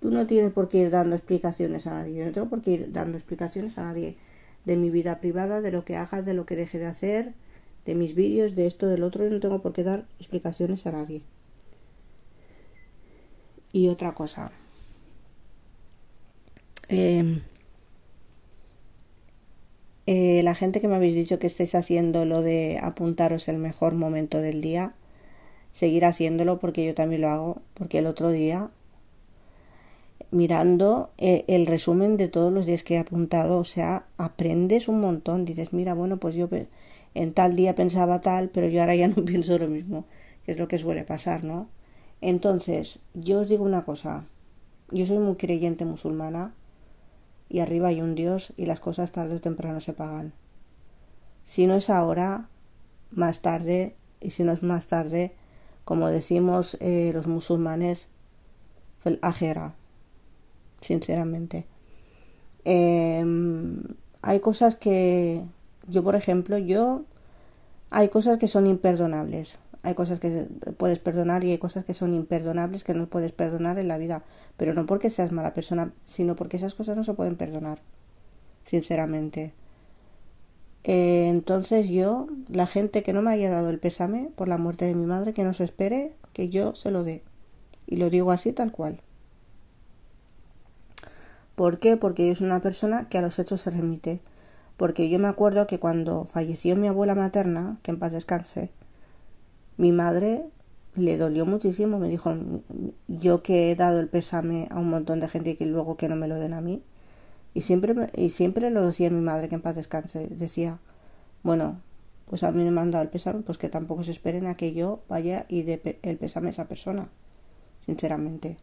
Tú 0.00 0.10
no 0.10 0.26
tienes 0.26 0.52
por 0.52 0.68
qué 0.68 0.78
ir 0.78 0.90
dando 0.90 1.16
explicaciones 1.16 1.86
a 1.86 1.90
nadie. 1.94 2.16
Yo 2.18 2.24
no 2.26 2.32
tengo 2.32 2.48
por 2.48 2.62
qué 2.62 2.70
ir 2.72 2.92
dando 2.92 3.16
explicaciones 3.16 3.78
a 3.78 3.82
nadie. 3.82 4.16
de 4.64 4.76
mi 4.76 4.90
vida 4.90 5.20
privada, 5.20 5.62
de 5.62 5.72
lo 5.72 5.84
que 5.84 5.96
haga, 5.96 6.20
de 6.22 6.34
lo 6.34 6.44
que 6.44 6.54
deje 6.56 6.78
de 6.78 6.86
hacer, 6.86 7.32
de 7.86 7.94
mis 7.94 8.14
vídeos, 8.14 8.54
de 8.54 8.66
esto, 8.66 8.86
del 8.86 9.02
otro, 9.02 9.26
y 9.26 9.30
no 9.30 9.40
tengo 9.40 9.62
por 9.62 9.72
qué 9.72 9.82
dar 9.82 10.06
explicaciones 10.18 10.86
a 10.86 10.92
nadie. 10.92 11.22
Y 13.72 13.88
otra 13.88 14.14
cosa. 14.14 14.52
Eh, 16.88 17.40
eh, 20.06 20.42
la 20.42 20.54
gente 20.56 20.80
que 20.80 20.88
me 20.88 20.96
habéis 20.96 21.14
dicho 21.14 21.38
que 21.38 21.46
estáis 21.46 21.74
haciendo 21.76 22.24
lo 22.24 22.42
de 22.42 22.78
apuntaros 22.82 23.46
el 23.48 23.58
mejor 23.58 23.94
momento 23.94 24.40
del 24.40 24.60
día, 24.60 24.94
seguir 25.72 26.04
haciéndolo 26.06 26.58
porque 26.60 26.86
yo 26.86 26.94
también 26.94 27.22
lo 27.22 27.28
hago, 27.30 27.62
porque 27.74 27.98
el 28.00 28.06
otro 28.06 28.30
día, 28.30 28.70
mirando 30.30 31.10
eh, 31.18 31.44
el 31.48 31.66
resumen 31.66 32.16
de 32.16 32.28
todos 32.28 32.52
los 32.52 32.66
días 32.66 32.82
que 32.84 32.94
he 32.94 32.98
apuntado, 32.98 33.58
o 33.58 33.64
sea, 33.64 34.06
aprendes 34.16 34.88
un 34.88 35.00
montón, 35.00 35.44
dices, 35.44 35.72
mira, 35.72 35.94
bueno, 35.94 36.18
pues 36.18 36.34
yo 36.34 36.48
en 37.14 37.32
tal 37.32 37.56
día 37.56 37.74
pensaba 37.74 38.20
tal, 38.20 38.50
pero 38.50 38.68
yo 38.68 38.80
ahora 38.80 38.94
ya 38.96 39.08
no 39.14 39.24
pienso 39.24 39.58
lo 39.58 39.68
mismo, 39.68 40.04
que 40.44 40.52
es 40.52 40.58
lo 40.58 40.68
que 40.68 40.78
suele 40.78 41.04
pasar, 41.04 41.44
¿no? 41.44 41.68
Entonces, 42.20 43.00
yo 43.14 43.40
os 43.40 43.48
digo 43.48 43.64
una 43.64 43.84
cosa, 43.84 44.26
yo 44.90 45.06
soy 45.06 45.18
muy 45.18 45.36
creyente 45.36 45.84
musulmana, 45.84 46.54
y 47.48 47.60
arriba 47.60 47.88
hay 47.88 48.00
un 48.00 48.14
Dios 48.14 48.52
y 48.56 48.66
las 48.66 48.80
cosas 48.80 49.12
tarde 49.12 49.36
o 49.36 49.40
temprano 49.40 49.80
se 49.80 49.92
pagan. 49.92 50.32
Si 51.44 51.66
no 51.66 51.74
es 51.74 51.90
ahora, 51.90 52.48
más 53.10 53.40
tarde, 53.40 53.94
y 54.20 54.30
si 54.30 54.42
no 54.44 54.52
es 54.52 54.62
más 54.62 54.86
tarde, 54.86 55.34
como 55.84 56.08
decimos 56.08 56.76
eh, 56.80 57.10
los 57.14 57.26
musulmanes, 57.26 58.08
el 59.04 59.18
ajera, 59.22 59.74
sinceramente. 60.80 61.66
Em, 62.64 63.82
hay 64.20 64.40
cosas 64.40 64.76
que 64.76 65.42
yo, 65.86 66.02
por 66.04 66.16
ejemplo, 66.16 66.58
yo 66.58 67.04
hay 67.90 68.08
cosas 68.08 68.38
que 68.38 68.48
son 68.48 68.66
imperdonables. 68.66 69.58
Hay 69.88 69.94
cosas 69.94 70.20
que 70.20 70.46
puedes 70.76 70.98
perdonar 70.98 71.44
y 71.44 71.50
hay 71.50 71.56
cosas 71.56 71.82
que 71.82 71.94
son 71.94 72.12
imperdonables 72.12 72.84
que 72.84 72.92
no 72.92 73.06
puedes 73.06 73.32
perdonar 73.32 73.78
en 73.78 73.88
la 73.88 73.96
vida. 73.96 74.22
Pero 74.58 74.74
no 74.74 74.84
porque 74.84 75.08
seas 75.08 75.32
mala 75.32 75.54
persona, 75.54 75.94
sino 76.04 76.36
porque 76.36 76.58
esas 76.58 76.74
cosas 76.74 76.94
no 76.94 77.04
se 77.04 77.14
pueden 77.14 77.36
perdonar. 77.36 77.78
Sinceramente. 78.66 79.54
Eh, 80.84 81.28
entonces 81.28 81.88
yo, 81.88 82.26
la 82.48 82.66
gente 82.66 83.02
que 83.02 83.14
no 83.14 83.22
me 83.22 83.30
haya 83.30 83.48
dado 83.48 83.70
el 83.70 83.78
pésame 83.78 84.28
por 84.36 84.46
la 84.46 84.58
muerte 84.58 84.84
de 84.84 84.94
mi 84.94 85.06
madre, 85.06 85.32
que 85.32 85.44
no 85.44 85.54
se 85.54 85.64
espere 85.64 86.12
que 86.34 86.50
yo 86.50 86.74
se 86.74 86.90
lo 86.90 87.02
dé. 87.02 87.22
Y 87.86 87.96
lo 87.96 88.10
digo 88.10 88.30
así 88.30 88.52
tal 88.52 88.72
cual. 88.72 89.00
¿Por 91.54 91.78
qué? 91.78 91.96
Porque 91.96 92.28
yo 92.28 92.34
soy 92.34 92.46
una 92.46 92.60
persona 92.60 93.08
que 93.08 93.16
a 93.16 93.22
los 93.22 93.38
hechos 93.38 93.62
se 93.62 93.70
remite. 93.70 94.20
Porque 94.76 95.08
yo 95.08 95.18
me 95.18 95.28
acuerdo 95.28 95.66
que 95.66 95.80
cuando 95.80 96.24
falleció 96.24 96.76
mi 96.76 96.88
abuela 96.88 97.14
materna, 97.14 97.78
que 97.82 97.90
en 97.90 97.98
paz 97.98 98.12
descanse, 98.12 98.70
mi 99.78 99.92
madre 99.92 100.44
le 100.94 101.16
dolió 101.16 101.46
muchísimo, 101.46 101.98
me 101.98 102.08
dijo, 102.08 102.34
yo 103.06 103.42
que 103.42 103.70
he 103.70 103.76
dado 103.76 104.00
el 104.00 104.08
pésame 104.08 104.68
a 104.70 104.78
un 104.78 104.90
montón 104.90 105.20
de 105.20 105.28
gente 105.28 105.50
y 105.50 105.54
que 105.56 105.66
luego 105.66 105.96
que 105.96 106.08
no 106.08 106.16
me 106.16 106.28
lo 106.28 106.34
den 106.34 106.52
a 106.52 106.60
mí. 106.60 106.82
Y 107.54 107.62
siempre, 107.62 107.94
y 108.14 108.30
siempre 108.30 108.70
lo 108.70 108.84
decía 108.84 109.10
mi 109.10 109.20
madre, 109.20 109.48
que 109.48 109.54
en 109.54 109.62
paz 109.62 109.76
descanse, 109.76 110.28
decía, 110.28 110.78
bueno, 111.42 111.80
pues 112.26 112.42
a 112.42 112.52
mí 112.52 112.68
me 112.68 112.80
han 112.80 112.90
dado 112.90 113.04
el 113.04 113.10
pésame, 113.10 113.40
pues 113.40 113.56
que 113.58 113.68
tampoco 113.68 114.04
se 114.04 114.10
esperen 114.10 114.46
a 114.46 114.56
que 114.56 114.74
yo 114.74 115.00
vaya 115.08 115.46
y 115.48 115.62
dé 115.62 115.98
el 116.02 116.18
pésame 116.18 116.48
a 116.48 116.50
esa 116.50 116.68
persona, 116.68 117.08
sinceramente. 117.86 118.58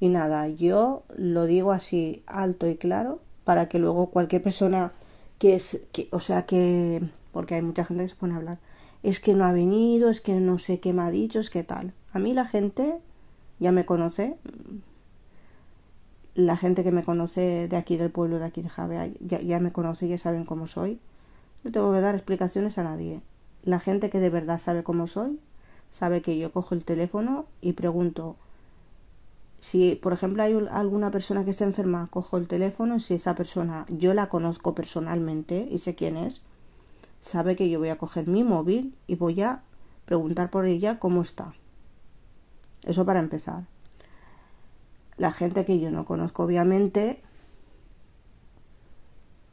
Y 0.00 0.08
nada, 0.08 0.48
yo 0.48 1.04
lo 1.16 1.44
digo 1.44 1.72
así 1.72 2.22
alto 2.26 2.66
y 2.66 2.76
claro 2.76 3.20
para 3.44 3.68
que 3.68 3.78
luego 3.78 4.10
cualquier 4.10 4.42
persona 4.42 4.92
que 5.38 5.54
es, 5.54 5.80
que, 5.92 6.08
o 6.12 6.20
sea 6.20 6.46
que, 6.46 7.02
porque 7.32 7.54
hay 7.54 7.62
mucha 7.62 7.84
gente 7.84 8.04
que 8.04 8.08
se 8.08 8.16
pone 8.16 8.34
a 8.34 8.36
hablar, 8.38 8.58
es 9.02 9.20
que 9.20 9.34
no 9.34 9.44
ha 9.44 9.52
venido, 9.52 10.10
es 10.10 10.20
que 10.20 10.40
no 10.40 10.58
sé 10.58 10.80
qué 10.80 10.92
me 10.92 11.02
ha 11.02 11.10
dicho, 11.10 11.40
es 11.40 11.50
que 11.50 11.64
tal. 11.64 11.94
A 12.12 12.18
mí 12.18 12.34
la 12.34 12.46
gente 12.46 12.98
ya 13.58 13.72
me 13.72 13.86
conoce, 13.86 14.36
la 16.34 16.56
gente 16.56 16.82
que 16.82 16.92
me 16.92 17.04
conoce 17.04 17.68
de 17.68 17.76
aquí 17.76 17.96
del 17.96 18.10
pueblo, 18.10 18.38
de 18.38 18.46
aquí 18.46 18.62
de 18.62 18.68
Javea, 18.68 19.10
ya, 19.20 19.40
ya 19.40 19.60
me 19.60 19.72
conoce, 19.72 20.08
ya 20.08 20.18
saben 20.18 20.44
cómo 20.44 20.66
soy. 20.66 21.00
No 21.64 21.72
tengo 21.72 21.92
que 21.92 22.00
dar 22.00 22.14
explicaciones 22.14 22.78
a 22.78 22.84
nadie. 22.84 23.22
La 23.62 23.78
gente 23.78 24.10
que 24.10 24.20
de 24.20 24.30
verdad 24.30 24.58
sabe 24.58 24.82
cómo 24.82 25.06
soy, 25.06 25.38
sabe 25.90 26.22
que 26.22 26.38
yo 26.38 26.52
cojo 26.52 26.74
el 26.74 26.84
teléfono 26.84 27.46
y 27.60 27.74
pregunto 27.74 28.36
si, 29.60 29.94
por 29.94 30.12
ejemplo, 30.12 30.42
hay 30.42 30.54
alguna 30.70 31.10
persona 31.10 31.44
que 31.44 31.50
está 31.50 31.64
enferma, 31.64 32.08
cojo 32.10 32.38
el 32.38 32.48
teléfono 32.48 32.96
y 32.96 33.00
si 33.00 33.14
esa 33.14 33.34
persona 33.34 33.84
yo 33.88 34.14
la 34.14 34.28
conozco 34.28 34.74
personalmente 34.74 35.68
y 35.70 35.78
sé 35.78 35.94
quién 35.94 36.16
es, 36.16 36.40
sabe 37.20 37.56
que 37.56 37.68
yo 37.70 37.78
voy 37.78 37.88
a 37.88 37.98
coger 37.98 38.26
mi 38.26 38.44
móvil 38.44 38.96
y 39.06 39.16
voy 39.16 39.40
a 39.42 39.62
preguntar 40.04 40.50
por 40.50 40.66
ella 40.66 40.98
cómo 40.98 41.22
está. 41.22 41.54
Eso 42.84 43.04
para 43.04 43.20
empezar. 43.20 43.66
La 45.16 45.32
gente 45.32 45.64
que 45.64 45.78
yo 45.78 45.90
no 45.90 46.04
conozco, 46.06 46.44
obviamente, 46.44 47.22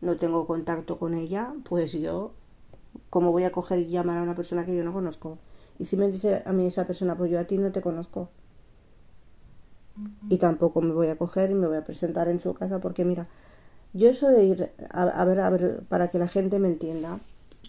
no 0.01 0.17
tengo 0.17 0.47
contacto 0.47 0.97
con 0.97 1.13
ella, 1.13 1.53
pues 1.67 1.91
yo, 1.91 2.31
¿cómo 3.09 3.31
voy 3.31 3.43
a 3.43 3.51
coger 3.51 3.79
y 3.79 3.87
llamar 3.87 4.17
a 4.17 4.23
una 4.23 4.35
persona 4.35 4.65
que 4.65 4.75
yo 4.75 4.83
no 4.83 4.93
conozco? 4.93 5.37
Y 5.77 5.85
si 5.85 5.97
me 5.97 6.09
dice 6.09 6.41
a 6.45 6.53
mí 6.53 6.65
esa 6.65 6.87
persona, 6.87 7.15
pues 7.15 7.31
yo 7.31 7.39
a 7.39 7.43
ti 7.43 7.57
no 7.57 7.71
te 7.71 7.81
conozco. 7.81 8.29
Y 10.29 10.37
tampoco 10.37 10.81
me 10.81 10.93
voy 10.93 11.07
a 11.07 11.17
coger 11.17 11.51
y 11.51 11.55
me 11.55 11.67
voy 11.67 11.77
a 11.77 11.83
presentar 11.83 12.27
en 12.29 12.39
su 12.39 12.53
casa 12.53 12.79
porque 12.79 13.03
mira, 13.03 13.27
yo 13.93 14.09
eso 14.09 14.29
de 14.29 14.45
ir 14.45 14.71
a 14.89 15.25
ver, 15.25 15.39
a 15.39 15.49
ver, 15.49 15.83
para 15.89 16.09
que 16.09 16.19
la 16.19 16.27
gente 16.27 16.59
me 16.59 16.67
entienda, 16.67 17.19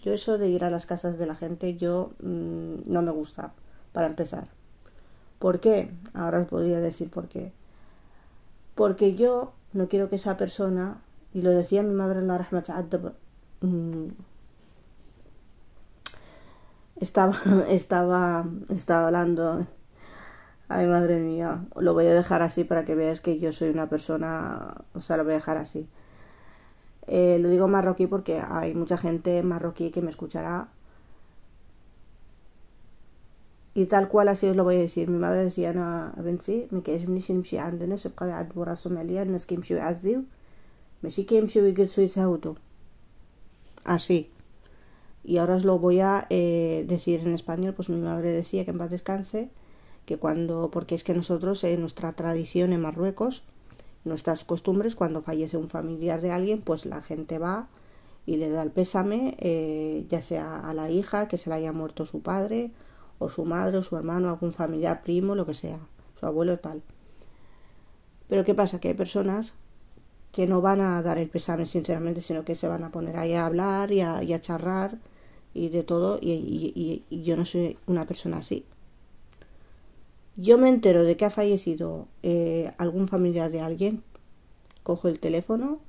yo 0.01 0.13
eso 0.13 0.37
de 0.37 0.49
ir 0.49 0.63
a 0.63 0.69
las 0.69 0.85
casas 0.85 1.17
de 1.17 1.25
la 1.25 1.35
gente, 1.35 1.75
yo 1.77 2.11
mm, 2.21 2.91
no 2.91 3.01
me 3.01 3.11
gusta, 3.11 3.53
para 3.91 4.07
empezar. 4.07 4.47
¿Por 5.39 5.59
qué? 5.59 5.91
Ahora 6.13 6.41
os 6.41 6.47
podría 6.47 6.79
decir 6.81 7.09
por 7.09 7.27
qué. 7.27 7.53
Porque 8.75 9.15
yo 9.15 9.53
no 9.73 9.87
quiero 9.87 10.09
que 10.09 10.15
esa 10.15 10.37
persona, 10.37 11.01
y 11.33 11.41
lo 11.41 11.51
decía 11.51 11.83
mi 11.83 11.93
madre 11.93 12.19
en 12.19 12.27
la 12.27 12.37
Rahmat 12.37 12.69
mm, 13.61 14.07
estaba, 16.97 17.37
estaba, 17.69 18.45
estaba 18.69 19.07
hablando, 19.07 19.65
ay 20.67 20.87
madre 20.87 21.19
mía, 21.19 21.65
lo 21.75 21.93
voy 21.93 22.07
a 22.07 22.13
dejar 22.13 22.41
así 22.41 22.63
para 22.63 22.85
que 22.85 22.95
veáis 22.95 23.21
que 23.21 23.39
yo 23.39 23.51
soy 23.51 23.69
una 23.69 23.89
persona, 23.89 24.75
o 24.93 25.01
sea, 25.01 25.17
lo 25.17 25.23
voy 25.23 25.33
a 25.33 25.37
dejar 25.37 25.57
así. 25.57 25.87
Eh, 27.06 27.38
lo 27.40 27.48
digo 27.48 27.68
marroquí 27.68 28.06
porque 28.06 28.40
hay 28.40 28.74
mucha 28.74 28.96
gente 28.96 29.42
marroquí 29.42 29.90
que 29.90 30.02
me 30.02 30.10
escuchará. 30.10 30.68
Y 33.74 33.86
tal 33.86 34.08
cual 34.08 34.28
así 34.28 34.46
os 34.46 34.56
lo 34.56 34.64
voy 34.64 34.76
a 34.76 34.78
decir. 34.78 35.08
Mi 35.08 35.18
madre 35.18 35.44
decía, 35.44 35.70
أنا 35.70 36.14
بنتي 36.16 36.68
ما 36.72 36.80
كيعجبنيش 36.80 37.30
نمشي 37.30 37.58
عند 37.58 37.82
ناس 37.82 38.06
يبقاو 38.06 38.28
يعذبوا 38.28 38.64
راسهم 38.64 38.98
عليا 38.98 39.22
الناس 39.22 39.46
كيمشيو 39.46 39.76
يعزيو 39.76 40.22
ماشي 41.02 41.22
كيمشيو 41.22 41.64
يجلسوا 41.64 42.04
يتهاوتوا 42.04 42.54
así 43.84 44.30
y 45.24 45.38
ahora 45.38 45.56
os 45.56 45.64
lo 45.64 45.78
voy 45.78 46.00
a 46.00 46.26
eh, 46.30 46.84
decir 46.88 47.20
en 47.20 47.34
español 47.34 47.74
pues 47.74 47.88
mi 47.88 48.00
madre 48.00 48.30
decía 48.30 48.64
que 48.64 48.70
en 48.70 48.78
paz 48.78 48.90
descanse 48.90 49.48
que 50.06 50.18
cuando 50.18 50.70
porque 50.70 50.94
es 50.94 51.04
que 51.04 51.14
nosotros 51.14 51.64
en 51.64 51.80
nuestra 51.80 52.12
tradición 52.12 52.72
en 52.72 52.82
Marruecos 52.82 53.42
nuestras 54.05 54.43
costumbres, 54.45 54.95
cuando 54.95 55.21
fallece 55.21 55.57
un 55.57 55.67
familiar 55.67 56.21
de 56.21 56.31
alguien, 56.31 56.61
pues 56.61 56.85
la 56.85 57.01
gente 57.01 57.37
va 57.37 57.67
y 58.25 58.37
le 58.37 58.49
da 58.49 58.61
el 58.63 58.71
pésame, 58.71 59.35
eh, 59.39 60.05
ya 60.09 60.21
sea 60.21 60.59
a 60.59 60.73
la 60.73 60.89
hija 60.89 61.27
que 61.27 61.37
se 61.37 61.49
le 61.49 61.55
haya 61.55 61.73
muerto 61.73 62.05
su 62.05 62.21
padre, 62.21 62.71
o 63.17 63.29
su 63.29 63.45
madre, 63.45 63.77
o 63.77 63.83
su 63.83 63.97
hermano, 63.97 64.29
algún 64.29 64.53
familiar, 64.53 65.01
primo, 65.03 65.35
lo 65.35 65.45
que 65.45 65.53
sea, 65.53 65.79
su 66.19 66.25
abuelo 66.25 66.59
tal. 66.59 66.81
Pero 68.27 68.45
¿qué 68.45 68.53
pasa? 68.53 68.79
Que 68.79 68.89
hay 68.89 68.93
personas 68.93 69.53
que 70.31 70.47
no 70.47 70.61
van 70.61 70.79
a 70.79 71.01
dar 71.01 71.17
el 71.17 71.29
pésame 71.29 71.65
sinceramente, 71.65 72.21
sino 72.21 72.45
que 72.45 72.55
se 72.55 72.67
van 72.67 72.83
a 72.83 72.91
poner 72.91 73.17
ahí 73.17 73.33
a 73.33 73.45
hablar 73.45 73.91
y 73.91 74.01
a, 74.01 74.23
y 74.23 74.33
a 74.33 74.41
charrar 74.41 74.99
y 75.53 75.69
de 75.69 75.83
todo, 75.83 76.19
y 76.21 77.03
yo 77.09 77.35
no 77.35 77.45
soy 77.45 77.77
una 77.87 78.05
persona 78.05 78.37
así 78.37 78.65
yo 80.41 80.57
me 80.57 80.69
entero 80.69 81.03
de 81.03 81.17
que 81.17 81.25
ha 81.25 81.29
fallecido 81.29 82.07
eh, 82.23 82.71
algún 82.77 83.07
familiar 83.07 83.51
de 83.51 83.59
alguien, 83.59 84.03
cojo 84.83 85.09
el 85.09 85.19
teléfono, 85.19 85.79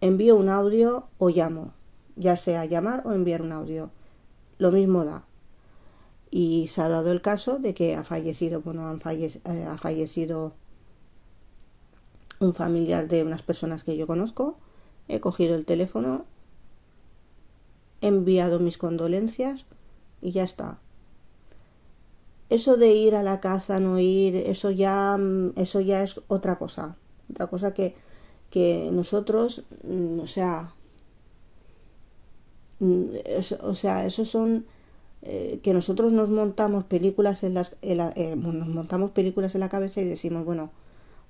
envío 0.00 0.36
un 0.36 0.48
audio 0.48 1.06
o 1.18 1.28
llamo, 1.28 1.74
ya 2.16 2.38
sea 2.38 2.64
llamar 2.64 3.02
o 3.04 3.12
enviar 3.12 3.42
un 3.42 3.52
audio, 3.52 3.90
lo 4.56 4.72
mismo 4.72 5.04
da. 5.04 5.24
Y 6.30 6.68
se 6.68 6.80
ha 6.80 6.88
dado 6.88 7.12
el 7.12 7.20
caso 7.20 7.58
de 7.58 7.74
que 7.74 7.96
ha 7.96 8.04
fallecido, 8.04 8.62
bueno, 8.62 8.90
eh, 8.90 9.66
ha 9.68 9.76
fallecido 9.76 10.54
un 12.38 12.54
familiar 12.54 13.08
de 13.08 13.24
unas 13.24 13.42
personas 13.42 13.84
que 13.84 13.98
yo 13.98 14.06
conozco, 14.06 14.56
he 15.06 15.20
cogido 15.20 15.54
el 15.54 15.66
teléfono, 15.66 16.24
he 18.00 18.06
enviado 18.06 18.58
mis 18.58 18.78
condolencias 18.78 19.66
y 20.22 20.30
ya 20.30 20.44
está 20.44 20.78
eso 22.50 22.76
de 22.76 22.92
ir 22.92 23.14
a 23.14 23.22
la 23.22 23.40
casa, 23.40 23.80
no 23.80 23.98
ir, 23.98 24.36
eso 24.36 24.70
ya, 24.70 25.16
mm, 25.18 25.52
eso 25.56 25.80
ya 25.80 26.02
es 26.02 26.20
otra 26.28 26.58
cosa. 26.58 26.96
Otra 27.30 27.46
cosa 27.48 27.74
que, 27.74 27.94
que 28.50 28.90
nosotros, 28.92 29.64
mm, 29.84 30.20
o 30.20 30.26
sea, 30.26 30.74
mm, 32.80 33.04
o 33.62 33.74
sea, 33.74 34.06
esos 34.06 34.28
son 34.28 34.66
eh, 35.22 35.60
que 35.62 35.74
nosotros 35.74 36.12
nos 36.12 36.30
montamos 36.30 36.84
películas 36.84 37.44
en 37.44 37.54
las 37.54 37.76
eh, 37.82 38.36
nos 38.36 38.68
montamos 38.68 39.10
películas 39.12 39.54
en 39.54 39.60
la 39.60 39.68
cabeza 39.68 40.00
y 40.00 40.06
decimos 40.06 40.46
bueno 40.46 40.70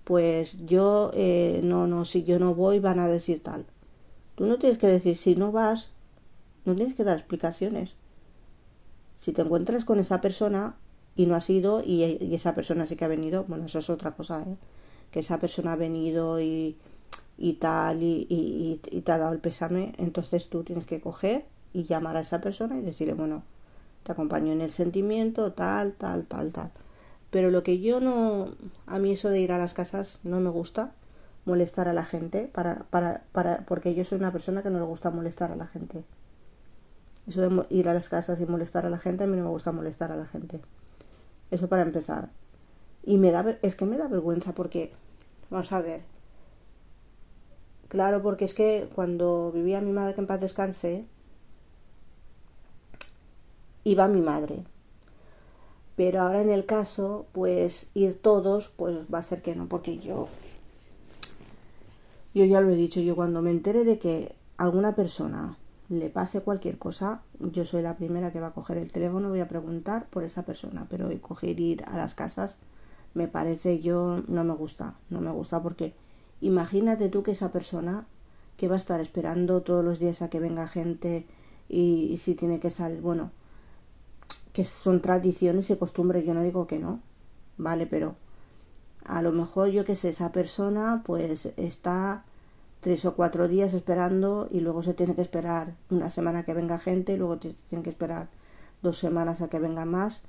pues 0.05 0.65
yo 0.67 1.11
eh, 1.15 1.61
no 1.65 1.89
no 1.89 2.05
si 2.05 2.23
yo 2.25 2.39
no 2.39 2.55
voy 2.55 2.81
van 2.81 3.01
a 3.01 3.09
decir 3.09 3.43
tal 3.43 3.67
tú 4.37 4.47
no 4.47 4.59
tienes 4.59 4.79
que 4.79 4.87
decir 4.87 5.17
si 5.17 5.35
no 5.37 5.53
vas 5.53 5.91
no 6.67 6.77
tienes 6.77 6.95
que 6.95 7.05
dar 7.05 7.19
explicaciones 7.19 7.97
si 9.21 9.33
te 9.33 9.43
encuentras 9.43 9.85
con 9.85 9.99
esa 10.01 10.21
persona 10.21 10.77
y 11.17 11.27
no 11.27 11.35
has 11.35 11.51
ido 11.51 11.83
y, 11.85 12.19
esa 12.35 12.55
persona 12.55 12.87
sí 12.87 12.97
que 12.97 13.05
ha 13.05 13.09
venido 13.09 13.45
bueno 13.45 13.67
eso 13.67 13.79
es 13.81 13.91
otra 13.91 14.13
cosa 14.13 14.43
¿eh? 14.43 14.57
que 15.11 15.21
esa 15.21 15.39
persona 15.39 15.73
ha 15.73 15.77
venido 15.77 16.41
y, 16.41 16.77
y 17.39 17.55
tal 17.55 18.03
y, 18.03 18.27
y, 18.29 18.81
y 18.91 19.01
te 19.03 19.13
ha 19.13 19.19
dado 19.19 19.33
el 19.33 19.41
pésame 19.41 19.93
entonces 19.99 20.49
tú 20.49 20.63
tienes 20.63 20.87
que 20.87 21.01
coger 21.01 21.45
y 21.73 21.85
llamar 21.85 22.17
a 22.17 22.21
esa 22.21 22.41
persona 22.41 22.79
y 22.79 22.83
decirle 22.83 23.15
bueno 23.15 23.43
te 24.03 24.13
acompaño 24.13 24.53
en 24.53 24.61
el 24.61 24.71
sentimiento, 24.71 25.53
tal, 25.53 25.93
tal, 25.93 26.27
tal, 26.27 26.53
tal. 26.53 26.71
Pero 27.31 27.51
lo 27.51 27.63
que 27.63 27.81
yo 27.81 28.01
no, 28.01 28.49
a 28.87 28.99
mí 28.99 29.13
eso 29.13 29.29
de 29.31 29.41
ir 29.41 29.53
a 29.53 29.59
las 29.59 29.75
casas 29.75 30.19
no 30.23 30.41
me 30.41 30.51
gusta, 30.51 30.93
molestar 31.45 31.89
a 31.89 31.93
la 31.93 32.05
gente, 32.05 32.51
para, 32.53 32.85
para, 32.91 33.23
para, 33.33 33.65
porque 33.67 33.95
yo 33.95 34.05
soy 34.05 34.19
una 34.19 34.33
persona 34.33 34.63
que 34.63 34.71
no 34.71 34.79
le 34.79 34.85
gusta 34.85 35.11
molestar 35.11 35.53
a 35.53 35.57
la 35.57 35.67
gente. 35.67 36.05
Eso 37.27 37.43
de 37.43 37.67
ir 37.71 37.89
a 37.89 37.95
las 37.95 38.09
casas 38.09 38.41
y 38.41 38.47
molestar 38.47 38.87
a 38.87 38.91
la 38.91 38.99
gente, 38.99 39.25
a 39.25 39.27
mí 39.27 39.37
no 39.37 39.45
me 39.45 39.51
gusta 39.51 39.73
molestar 39.73 40.11
a 40.13 40.17
la 40.17 40.27
gente. 40.27 40.61
Eso 41.51 41.69
para 41.69 41.83
empezar. 41.83 42.31
Y 43.05 43.19
me 43.19 43.31
da, 43.31 43.59
es 43.63 43.75
que 43.75 43.87
me 43.87 43.97
da 43.97 44.09
vergüenza 44.09 44.53
porque, 44.53 44.93
vamos 45.51 45.73
a 45.73 45.81
ver. 45.81 46.03
Claro, 47.89 48.23
porque 48.23 48.45
es 48.45 48.55
que 48.55 48.89
cuando 48.95 49.51
vivía 49.53 49.81
mi 49.81 49.93
madre 49.93 50.15
que 50.15 50.21
en 50.21 50.27
paz 50.27 50.41
descanse, 50.41 51.07
iba 53.85 54.07
mi 54.09 54.21
madre. 54.21 54.65
Pero 55.97 56.23
ahora 56.23 56.41
en 56.41 56.51
el 56.51 56.67
caso, 56.67 57.27
pues 57.33 57.91
ir 57.95 58.21
todos, 58.21 58.69
pues 58.69 59.07
va 59.13 59.19
a 59.19 59.23
ser 59.23 59.43
que 59.43 59.55
no, 59.57 59.67
porque 59.67 59.99
yo, 59.99 60.29
yo 62.33 62.45
ya 62.45 62.61
lo 62.61 62.71
he 62.71 62.77
dicho, 62.77 63.01
yo 63.01 63.17
cuando 63.17 63.43
me 63.43 63.51
entere 63.51 63.85
de 63.85 63.99
que 63.99 64.35
alguna 64.57 64.95
persona 64.95 65.59
le 65.91 66.09
pase 66.09 66.41
cualquier 66.41 66.79
cosa, 66.79 67.23
yo 67.41 67.65
soy 67.65 67.83
la 67.83 67.97
primera 67.97 68.33
que 68.33 68.41
va 68.41 68.49
a 68.49 68.53
coger 68.53 68.79
el 68.79 68.93
teléfono, 68.93 69.29
voy 69.29 69.41
a 69.41 69.49
preguntar 69.49 70.07
por 70.09 70.23
esa 70.23 70.45
persona, 70.45 70.87
pero 70.89 71.11
coger 71.21 71.59
ir 71.59 71.85
a 71.85 71.97
las 71.97 72.15
casas 72.15 72.57
me 73.13 73.27
parece 73.27 73.81
yo 73.81 74.23
no 74.29 74.45
me 74.45 74.55
gusta, 74.55 74.95
no 75.11 75.21
me 75.21 75.33
gusta 75.33 75.61
porque 75.61 75.95
imagínate 76.41 77.09
tú 77.09 77.25
que 77.25 77.33
esa 77.33 77.51
persona 77.51 78.07
que 78.57 78.69
va 78.69 78.77
a 78.77 78.79
estar 78.79 79.01
esperando 79.01 79.63
todos 79.63 79.85
los 79.85 79.99
días 79.99 80.23
a 80.23 80.31
que 80.31 80.39
venga 80.39 80.69
gente 80.69 81.27
y, 81.69 82.09
y 82.13 82.19
si 82.19 82.37
tiene 82.37 82.61
que 82.61 82.71
salir, 82.71 83.01
bueno, 83.01 83.33
que 84.53 84.65
son 84.65 85.01
tradiciones 85.03 85.71
y 85.71 85.77
costumbres, 85.77 86.25
yo 86.25 86.35
no 86.35 86.43
digo 86.43 86.69
que 86.69 86.79
no, 86.79 87.01
¿vale? 87.57 87.87
Pero 87.87 88.15
a 89.05 89.23
lo 89.23 89.33
mejor 89.33 89.71
yo 89.71 89.85
que 89.85 89.97
sé, 89.97 90.11
esa 90.11 90.31
persona 90.31 91.03
pues 91.05 91.47
está 91.57 92.25
tres 92.81 93.05
o 93.05 93.15
cuatro 93.15 93.49
días 93.49 93.75
esperando 93.75 94.49
y 94.51 94.61
luego 94.61 94.83
se 94.83 94.95
tiene 94.95 95.15
que 95.15 95.23
esperar 95.23 95.75
una 95.91 96.11
semana 96.11 96.45
que 96.45 96.55
venga 96.55 96.79
gente 96.79 97.13
y 97.13 97.17
luego 97.17 97.39
tiene 97.39 97.85
que 97.85 97.91
esperar 97.91 98.29
dos 98.83 98.99
semanas 98.99 99.41
a 99.43 99.49
que 99.49 99.59
venga 99.59 99.85
más 99.85 100.23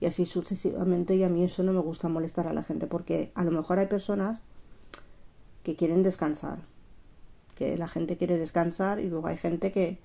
y 0.00 0.06
así 0.06 0.24
sucesivamente 0.24 1.14
y 1.14 1.24
a 1.24 1.28
mí 1.28 1.44
eso 1.44 1.62
no 1.62 1.72
me 1.72 1.80
gusta 1.80 2.08
molestar 2.08 2.46
a 2.46 2.54
la 2.54 2.62
gente 2.62 2.86
porque 2.86 3.30
a 3.34 3.44
lo 3.44 3.50
mejor 3.50 3.78
hay 3.78 3.86
personas 3.86 4.40
que 5.62 5.76
quieren 5.76 6.02
descansar 6.02 6.60
que 7.60 7.76
la 7.76 7.88
gente 7.88 8.16
quiere 8.16 8.38
descansar 8.38 9.00
y 9.00 9.10
luego 9.10 9.26
hay 9.26 9.36
gente 9.36 9.70
que 9.70 9.98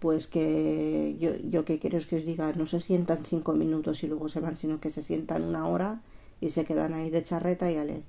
pues 0.00 0.26
que 0.26 1.16
yo, 1.20 1.36
yo 1.36 1.64
que 1.64 1.78
quiero 1.78 1.98
es 1.98 2.06
que 2.08 2.16
os 2.16 2.24
diga, 2.24 2.52
no 2.54 2.66
se 2.66 2.80
sientan 2.80 3.24
cinco 3.24 3.52
minutos 3.52 4.02
y 4.02 4.08
luego 4.08 4.28
se 4.28 4.40
van, 4.40 4.56
sino 4.56 4.80
que 4.80 4.90
se 4.90 5.02
sientan 5.02 5.44
una 5.44 5.68
hora 5.68 6.00
y 6.40 6.50
se 6.50 6.64
quedan 6.64 6.94
ahí 6.94 7.10
de 7.10 7.22
charreta 7.22 7.70
y 7.70 7.76
ale. 7.76 8.02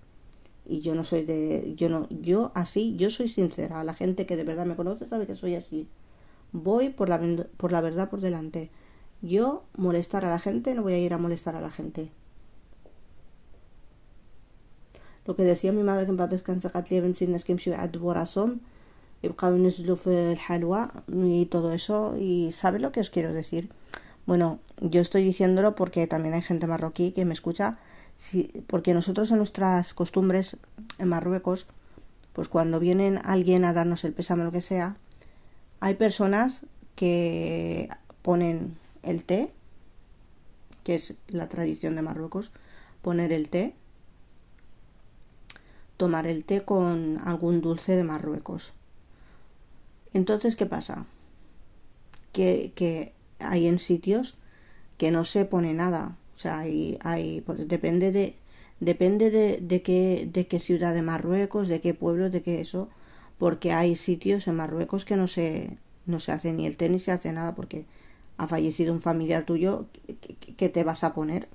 Y 0.71 0.79
yo 0.79 0.95
no 0.95 1.03
soy 1.03 1.23
de, 1.25 1.73
yo 1.75 1.89
no, 1.89 2.07
yo 2.10 2.53
así, 2.55 2.95
yo 2.95 3.10
soy 3.10 3.27
sincera, 3.27 3.84
la 3.84 3.93
gente 3.93 4.25
que 4.25 4.38
de 4.38 4.45
verdad 4.45 4.65
me 4.65 4.77
conoce 4.77 5.05
sabe 5.05 5.27
que 5.27 5.36
soy 5.36 5.55
así. 5.55 5.89
Voy 6.53 6.88
por 6.88 7.10
la, 7.10 7.19
por 7.57 7.73
la 7.73 7.81
verdad 7.81 8.10
por 8.10 8.21
delante. 8.21 8.69
Yo 9.21 9.65
molestar 9.75 10.23
a 10.23 10.29
la 10.29 10.39
gente, 10.39 10.73
no 10.73 10.84
voy 10.84 10.93
a 10.93 10.99
ir 10.99 11.13
a 11.13 11.17
molestar 11.17 11.57
a 11.57 11.62
la 11.62 11.71
gente. 11.71 12.10
Lo 15.25 15.36
que 15.36 15.43
decía 15.43 15.73
mi 15.73 15.84
madre 15.84 16.05
que 16.05 16.12
en 16.12 16.17
paz 16.17 16.29
descanse, 16.29 16.69
y 21.17 21.45
todo 21.47 21.73
eso 21.73 22.15
y 22.17 22.51
sabe 22.53 22.79
lo 22.79 22.91
que 22.93 23.01
os 23.01 23.10
quiero 23.10 23.34
decir 23.34 23.69
bueno 24.25 24.60
yo 24.79 25.01
estoy 25.01 25.23
diciéndolo 25.23 25.75
porque 25.75 26.07
también 26.07 26.34
hay 26.34 26.41
gente 26.41 26.65
marroquí 26.65 27.12
que 27.12 27.25
me 27.25 27.34
escucha 27.34 27.77
porque 28.67 28.93
nosotros 28.93 29.31
en 29.31 29.38
nuestras 29.38 29.93
costumbres 29.93 30.57
en 30.97 31.07
Marruecos 31.07 31.67
pues 32.34 32.47
cuando 32.47 32.79
vienen 32.79 33.19
alguien 33.23 33.65
a 33.65 33.73
darnos 33.73 34.03
el 34.03 34.13
pésame 34.13 34.43
o 34.43 34.45
lo 34.45 34.51
que 34.51 34.62
sea 34.62 34.95
hay 35.79 35.95
personas 35.95 36.62
que 36.95 37.89
ponen 38.21 38.77
el 39.03 39.23
té 39.23 39.51
que 40.84 40.95
es 40.95 41.15
la 41.27 41.49
tradición 41.49 41.95
de 41.95 42.03
Marruecos 42.03 42.51
poner 43.01 43.34
el 43.34 43.49
té 43.49 43.73
tomar 45.97 46.27
el 46.27 46.45
té 46.45 46.63
con 46.63 47.19
algún 47.25 47.62
dulce 47.62 47.95
de 47.95 48.03
Marruecos 48.03 48.73
entonces, 50.13 50.55
¿qué 50.55 50.65
pasa? 50.65 51.05
Que, 52.34 52.73
que 52.75 53.13
hay 53.39 53.67
en 53.67 53.79
sitios 53.79 54.38
que 54.97 55.12
no 55.12 55.25
se 55.25 55.45
pone 55.45 55.73
nada. 55.73 56.15
Sea, 56.41 56.60
hay, 56.60 56.97
hay 57.01 57.41
pues 57.41 57.67
depende 57.67 58.12
de 58.12 58.36
depende 58.80 59.30
de, 59.30 59.60
de, 59.62 59.82
qué, 59.84 60.27
de 60.32 60.47
qué 60.47 60.60
ciudad 60.60 60.93
de 60.93 61.04
Marruecos, 61.04 61.67
de 61.67 61.80
qué 61.82 61.93
pueblo, 61.93 62.30
de 62.30 62.41
qué 62.41 62.60
eso, 62.60 62.89
porque 63.38 63.73
hay 63.73 63.95
sitios 63.95 64.47
en 64.47 64.56
Marruecos 64.56 65.06
que 65.06 65.15
no 65.15 65.27
se, 65.27 65.77
no 66.08 66.19
se 66.19 66.32
hace 66.32 66.51
ni 66.51 66.65
el 66.65 66.77
té 66.77 66.89
ni 66.89 66.99
se 66.99 67.12
hace 67.12 67.32
nada 67.32 67.56
porque 67.56 67.86
ha 68.38 68.47
fallecido 68.47 68.91
un 68.93 69.01
familiar 69.01 69.45
tuyo, 69.45 69.86
¿qué, 70.58 70.69
te 70.69 70.84
vas 70.84 71.04
a 71.04 71.13
poner? 71.13 71.47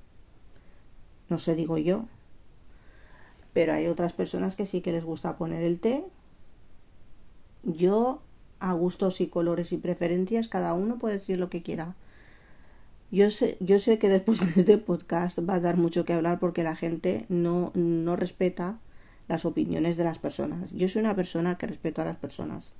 No 1.28 1.40
sé, 1.40 1.56
digo 1.56 1.78
yo. 1.78 2.04
Pero 3.52 3.72
hay 3.72 3.88
otras 3.88 4.12
personas 4.12 4.54
que 4.54 4.66
sí 4.66 4.80
que 4.80 4.92
les 4.92 5.04
gusta 5.04 5.36
poner 5.36 5.64
el 5.64 5.80
té. 5.80 6.04
Yo 7.64 8.20
a 8.60 8.72
gustos 8.72 9.20
y 9.20 9.26
colores 9.26 9.72
y 9.72 9.78
preferencias, 9.78 10.46
cada 10.46 10.74
uno 10.74 10.98
puede 10.98 11.14
decir 11.14 11.38
lo 11.38 11.50
que 11.50 11.62
quiera. 11.62 11.96
Yo 13.16 13.30
sé, 13.30 13.56
yo 13.60 13.78
sé 13.78 13.98
que 13.98 14.10
después 14.10 14.40
de 14.40 14.60
este 14.60 14.76
podcast 14.76 15.38
va 15.38 15.54
a 15.54 15.60
dar 15.60 15.78
mucho 15.78 16.04
que 16.04 16.12
hablar 16.12 16.38
porque 16.38 16.62
la 16.62 16.76
gente 16.76 17.24
no, 17.30 17.72
no 17.74 18.14
respeta 18.14 18.78
las 19.26 19.46
opiniones 19.46 19.96
de 19.96 20.04
las 20.04 20.18
personas. 20.18 20.70
Yo 20.72 20.86
soy 20.86 21.00
una 21.00 21.16
persona 21.16 21.56
que 21.56 21.66
respeto 21.66 22.02
a 22.02 22.04
las 22.04 22.18
personas. 22.18 22.74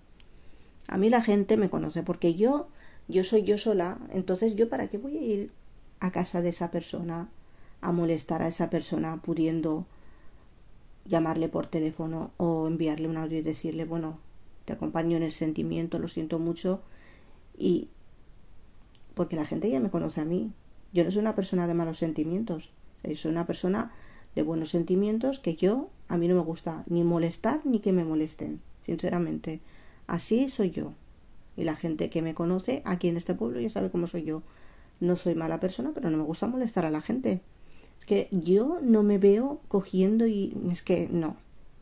A 0.88 0.98
mí 0.98 1.08
la 1.08 1.22
gente 1.22 1.56
me 1.56 1.70
conoce 1.70 2.02
porque 2.02 2.34
yo, 2.34 2.68
yo 3.08 3.24
soy 3.24 3.44
yo 3.44 3.56
sola, 3.56 3.96
entonces 4.12 4.56
yo 4.56 4.68
para 4.68 4.88
qué 4.88 4.98
voy 4.98 5.16
a 5.16 5.22
ir 5.22 5.52
a 6.00 6.12
casa 6.12 6.42
de 6.42 6.50
esa 6.50 6.70
persona 6.70 7.30
a 7.80 7.92
molestar 7.92 8.42
a 8.42 8.48
esa 8.48 8.68
persona 8.68 9.22
pudiendo 9.22 9.86
llamarle 11.06 11.48
por 11.48 11.66
teléfono 11.66 12.32
o 12.36 12.66
enviarle 12.66 13.08
un 13.08 13.16
audio 13.16 13.38
y 13.38 13.42
decirle, 13.42 13.86
bueno, 13.86 14.18
te 14.66 14.74
acompaño 14.74 15.16
en 15.16 15.22
el 15.22 15.32
sentimiento, 15.32 15.98
lo 15.98 16.08
siento 16.08 16.38
mucho 16.38 16.82
y 17.56 17.88
porque 19.16 19.34
la 19.34 19.46
gente 19.46 19.70
ya 19.70 19.80
me 19.80 19.88
conoce 19.88 20.20
a 20.20 20.26
mí. 20.26 20.52
Yo 20.92 21.02
no 21.02 21.10
soy 21.10 21.22
una 21.22 21.34
persona 21.34 21.66
de 21.66 21.72
malos 21.72 21.98
sentimientos, 21.98 22.70
soy 23.14 23.30
una 23.30 23.46
persona 23.46 23.90
de 24.34 24.42
buenos 24.42 24.68
sentimientos 24.68 25.40
que 25.40 25.56
yo 25.56 25.88
a 26.06 26.18
mí 26.18 26.28
no 26.28 26.34
me 26.34 26.42
gusta 26.42 26.84
ni 26.86 27.02
molestar 27.02 27.64
ni 27.64 27.80
que 27.80 27.92
me 27.92 28.04
molesten, 28.04 28.60
sinceramente. 28.82 29.60
Así 30.06 30.50
soy 30.50 30.70
yo. 30.70 30.92
Y 31.56 31.64
la 31.64 31.76
gente 31.76 32.10
que 32.10 32.20
me 32.20 32.34
conoce 32.34 32.82
aquí 32.84 33.08
en 33.08 33.16
este 33.16 33.32
pueblo 33.34 33.58
ya 33.58 33.70
sabe 33.70 33.90
cómo 33.90 34.06
soy 34.06 34.24
yo. 34.24 34.42
No 35.00 35.16
soy 35.16 35.34
mala 35.34 35.60
persona, 35.60 35.92
pero 35.94 36.10
no 36.10 36.18
me 36.18 36.24
gusta 36.24 36.46
molestar 36.46 36.84
a 36.84 36.90
la 36.90 37.00
gente. 37.00 37.40
Es 38.00 38.06
que 38.06 38.28
yo 38.30 38.80
no 38.82 39.02
me 39.02 39.16
veo 39.16 39.62
cogiendo 39.68 40.26
y 40.26 40.52
es 40.70 40.82
que 40.82 41.08
no, 41.10 41.36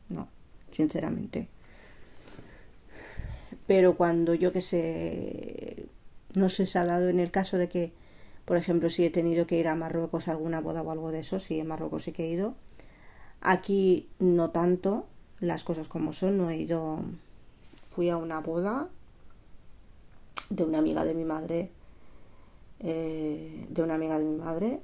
no, 0.09 0.29
sinceramente 0.71 1.49
pero 3.67 3.97
cuando 3.97 4.35
yo 4.35 4.53
que 4.53 4.61
sé, 4.61 5.87
no 6.35 6.49
sé, 6.49 6.67
se 6.67 6.79
ha 6.79 6.85
dado 6.85 7.09
en 7.09 7.21
el 7.21 7.31
caso 7.31 7.59
de 7.59 7.69
que, 7.69 7.93
por 8.45 8.57
ejemplo, 8.57 8.91
si 8.91 9.05
he 9.05 9.11
tenido 9.11 9.47
que 9.47 9.59
ir 9.59 9.69
a 9.69 9.75
Marruecos 9.75 10.29
a 10.29 10.33
alguna 10.33 10.61
boda 10.61 10.83
o 10.83 10.91
algo 10.91 11.11
de 11.13 11.21
eso, 11.21 11.41
sí, 11.41 11.59
en 11.61 11.69
Marruecos 11.69 12.05
sí 12.05 12.13
que 12.13 12.25
he 12.25 12.31
ido. 12.31 12.55
Aquí 13.41 14.09
no 14.19 14.51
tanto, 14.51 15.07
las 15.41 15.65
cosas 15.65 15.89
como 15.89 16.13
son, 16.13 16.39
no 16.39 16.51
he 16.51 16.57
ido, 16.57 17.01
fui 17.91 18.11
a 18.11 18.17
una 18.17 18.41
boda 18.41 18.89
de 20.51 20.65
una 20.65 20.79
amiga 20.79 21.05
de 21.05 21.15
mi 21.15 21.25
madre, 21.25 21.71
eh, 22.81 23.67
de 23.69 23.83
una 23.83 23.95
amiga 23.95 24.19
de 24.19 24.25
mi 24.25 24.37
madre, 24.37 24.81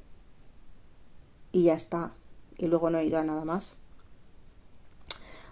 y 1.53 1.65
ya 1.65 1.75
está, 1.75 2.13
y 2.59 2.67
luego 2.67 2.91
no 2.91 2.99
he 2.99 3.05
ido 3.05 3.19
a 3.19 3.25
nada 3.25 3.45
más 3.45 3.75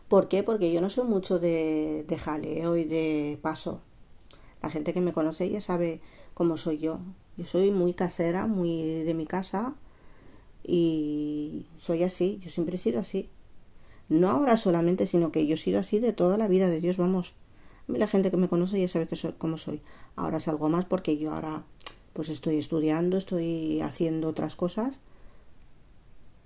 ¿Por 0.08 0.28
qué? 0.28 0.42
Porque 0.42 0.72
yo 0.72 0.80
no 0.80 0.88
soy 0.90 1.04
mucho 1.04 1.38
de, 1.38 2.04
de 2.08 2.18
jaleo 2.18 2.76
y 2.76 2.84
de 2.84 3.38
paso. 3.42 3.82
La 4.62 4.70
gente 4.70 4.92
que 4.92 5.00
me 5.00 5.12
conoce 5.12 5.48
ya 5.48 5.60
sabe 5.60 6.00
cómo 6.34 6.56
soy 6.56 6.78
yo. 6.78 6.98
Yo 7.36 7.46
soy 7.46 7.70
muy 7.70 7.94
casera, 7.94 8.46
muy 8.46 9.02
de 9.04 9.14
mi 9.14 9.26
casa 9.26 9.74
y 10.64 11.66
soy 11.78 12.02
así. 12.02 12.40
Yo 12.42 12.50
siempre 12.50 12.76
he 12.76 12.78
sido 12.78 13.00
así. 13.00 13.28
No 14.08 14.30
ahora 14.30 14.56
solamente, 14.56 15.06
sino 15.06 15.30
que 15.30 15.46
yo 15.46 15.54
he 15.54 15.58
sido 15.58 15.78
así 15.78 15.98
de 15.98 16.12
toda 16.12 16.38
la 16.38 16.48
vida 16.48 16.68
de 16.68 16.80
Dios, 16.80 16.96
vamos. 16.96 17.34
A 17.88 17.92
mí 17.92 17.98
la 17.98 18.08
gente 18.08 18.30
que 18.30 18.36
me 18.36 18.48
conoce 18.48 18.80
ya 18.80 18.88
sabe 18.88 19.06
que 19.06 19.16
soy, 19.16 19.34
cómo 19.38 19.58
soy. 19.58 19.80
Ahora 20.16 20.38
es 20.38 20.48
algo 20.48 20.68
más 20.68 20.84
porque 20.84 21.16
yo 21.18 21.32
ahora 21.32 21.64
pues 22.12 22.28
estoy 22.30 22.58
estudiando, 22.58 23.16
estoy 23.16 23.80
haciendo 23.80 24.28
otras 24.28 24.56
cosas 24.56 24.98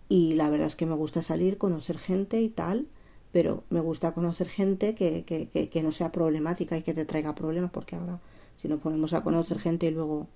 y 0.09 0.35
la 0.35 0.51
verdad 0.51 0.67
es 0.67 0.77
que 0.77 0.85
me 0.85 0.95
gusta 0.95 1.23
salir, 1.23 1.57
conocer 1.57 1.97
gente 1.97 2.43
y 2.43 2.51
tal, 2.51 2.87
pero 3.33 3.65
me 3.71 3.81
gusta 3.81 4.13
conocer 4.13 4.49
gente 4.49 4.95
que, 4.95 5.25
que, 5.25 5.49
que, 5.49 5.83
no 5.83 5.93
sea 5.93 6.13
problemática 6.13 6.77
y 6.77 6.83
que 6.83 6.95
te 6.95 7.05
traiga 7.05 7.35
problemas, 7.35 7.71
porque 7.71 7.97
ahora 7.97 8.21
si 8.59 8.69
nos 8.69 8.81
ponemos 8.81 9.15
a 9.15 9.23
conocer 9.23 9.59
gente 9.59 9.87
y 9.87 9.91
luego 9.91 10.29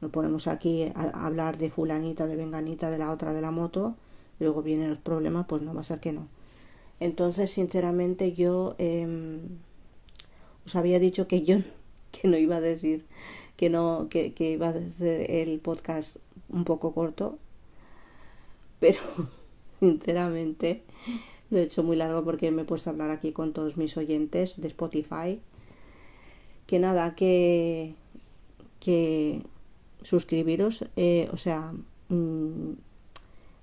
nos 0.00 0.10
ponemos 0.10 0.48
aquí 0.48 0.92
a, 0.94 1.26
hablar 1.26 1.58
de 1.58 1.70
fulanita, 1.70 2.26
de 2.26 2.36
venganita, 2.36 2.90
de 2.90 2.98
la 2.98 3.10
otra, 3.10 3.32
de 3.32 3.40
la 3.40 3.50
moto, 3.50 3.94
y 4.40 4.44
luego 4.44 4.62
vienen 4.62 4.90
los 4.90 4.98
problemas, 4.98 5.46
pues 5.46 5.62
no 5.62 5.74
va 5.74 5.80
a 5.80 5.84
ser 5.84 6.00
que 6.00 6.12
no. 6.12 6.26
Entonces, 7.00 7.50
sinceramente, 7.50 8.32
yo 8.32 8.74
eh, 8.78 9.38
os 10.66 10.76
había 10.76 10.98
dicho 10.98 11.26
que 11.28 11.42
yo 11.42 11.58
que 12.12 12.28
no 12.28 12.36
iba 12.36 12.56
a 12.56 12.60
decir 12.60 13.04
que 13.56 13.70
no 13.70 14.08
que, 14.10 14.32
que 14.32 14.52
iba 14.52 14.68
a 14.68 14.90
ser 14.90 15.30
el 15.30 15.60
podcast 15.60 16.16
un 16.48 16.64
poco 16.64 16.92
corto 16.92 17.38
pero 18.80 18.98
sinceramente 19.80 20.82
lo 21.54 21.60
he 21.60 21.62
hecho 21.62 21.82
muy 21.82 21.96
largo 21.96 22.24
porque 22.24 22.50
me 22.50 22.62
he 22.62 22.64
puesto 22.64 22.90
a 22.90 22.92
hablar 22.92 23.10
aquí 23.10 23.32
con 23.32 23.52
todos 23.52 23.76
mis 23.76 23.96
oyentes 23.96 24.60
de 24.60 24.68
Spotify. 24.68 25.40
Que 26.66 26.78
nada, 26.78 27.14
que, 27.14 27.94
que 28.80 29.42
suscribiros, 30.02 30.84
eh, 30.96 31.28
o 31.32 31.36
sea, 31.36 31.72
mm, 32.08 32.72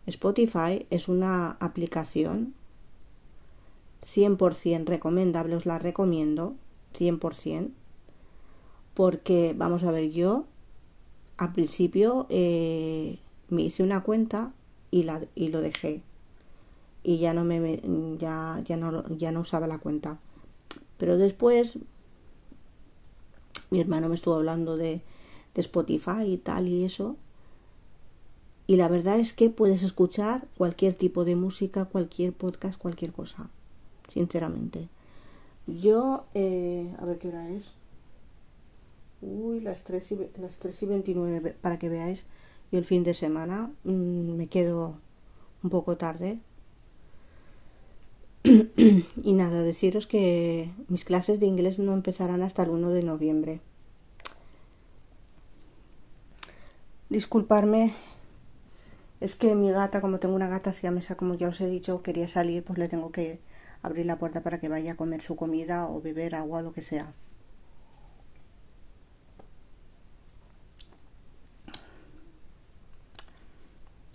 Spotify 0.07 0.85
es 0.89 1.07
una 1.07 1.51
aplicación 1.59 2.53
100% 4.03 4.85
recomendable, 4.85 5.55
os 5.55 5.65
la 5.65 5.77
recomiendo, 5.77 6.55
100%, 6.97 7.71
porque 8.93 9.53
vamos 9.55 9.83
a 9.83 9.91
ver, 9.91 10.11
yo 10.11 10.45
al 11.37 11.53
principio 11.53 12.25
eh, 12.29 13.19
me 13.49 13.63
hice 13.63 13.83
una 13.83 14.01
cuenta 14.03 14.53
y, 14.91 15.03
la, 15.03 15.21
y 15.35 15.49
lo 15.49 15.61
dejé 15.61 16.01
y 17.03 17.17
ya 17.17 17.33
no 17.33 17.43
me 17.43 17.81
ya, 18.17 18.61
ya 18.65 18.77
no 18.77 19.07
ya 19.09 19.31
no 19.31 19.41
usaba 19.41 19.67
la 19.67 19.79
cuenta. 19.79 20.19
Pero 20.97 21.17
después 21.17 21.79
mi 23.69 23.79
hermano 23.79 24.09
me 24.09 24.15
estuvo 24.15 24.35
hablando 24.35 24.77
de, 24.77 25.01
de 25.53 25.61
Spotify 25.61 26.23
y 26.25 26.37
tal 26.37 26.67
y 26.67 26.83
eso 26.83 27.17
y 28.67 28.75
la 28.75 28.87
verdad 28.87 29.19
es 29.19 29.33
que 29.33 29.49
puedes 29.49 29.83
escuchar 29.83 30.47
cualquier 30.57 30.93
tipo 30.93 31.25
de 31.25 31.35
música 31.35 31.85
cualquier 31.85 32.33
podcast 32.33 32.77
cualquier 32.79 33.11
cosa 33.11 33.49
sinceramente. 34.13 34.89
Yo 35.67 36.25
eh, 36.33 36.93
a 36.99 37.05
ver 37.05 37.17
qué 37.17 37.29
hora 37.29 37.49
es. 37.49 37.73
Uy 39.21 39.61
las 39.61 39.83
3 39.83 40.11
y, 40.11 40.29
las 40.39 40.57
3 40.57 40.83
y 40.83 40.85
29 40.85 41.55
para 41.61 41.77
que 41.77 41.89
veáis. 41.89 42.25
Y 42.71 42.77
el 42.77 42.85
fin 42.85 43.03
de 43.03 43.13
semana 43.13 43.71
mm, 43.83 44.35
me 44.35 44.47
quedo 44.47 44.95
un 45.63 45.69
poco 45.69 45.97
tarde. 45.97 46.39
y 48.43 49.33
nada, 49.33 49.61
deciros 49.61 50.07
que 50.07 50.71
mis 50.87 51.05
clases 51.05 51.39
de 51.39 51.45
inglés 51.45 51.79
no 51.79 51.93
empezarán 51.93 52.41
hasta 52.41 52.63
el 52.63 52.69
1 52.69 52.89
de 52.89 53.03
noviembre. 53.03 53.59
Disculparme, 57.09 57.93
es 59.19 59.35
que 59.35 59.53
mi 59.55 59.69
gata, 59.69 60.01
como 60.01 60.19
tengo 60.19 60.35
una 60.35 60.47
gata 60.47 60.73
mesa 60.91 61.15
como 61.15 61.35
ya 61.35 61.49
os 61.49 61.61
he 61.61 61.67
dicho, 61.67 62.01
quería 62.01 62.27
salir, 62.27 62.63
pues 62.63 62.79
le 62.79 62.87
tengo 62.87 63.11
que 63.11 63.39
abrir 63.83 64.05
la 64.05 64.17
puerta 64.17 64.41
para 64.41 64.59
que 64.59 64.69
vaya 64.69 64.93
a 64.93 64.95
comer 64.95 65.21
su 65.21 65.35
comida 65.35 65.87
o 65.87 66.01
beber 66.01 66.35
agua 66.35 66.61
lo 66.61 66.73
que 66.73 66.81
sea. 66.81 67.13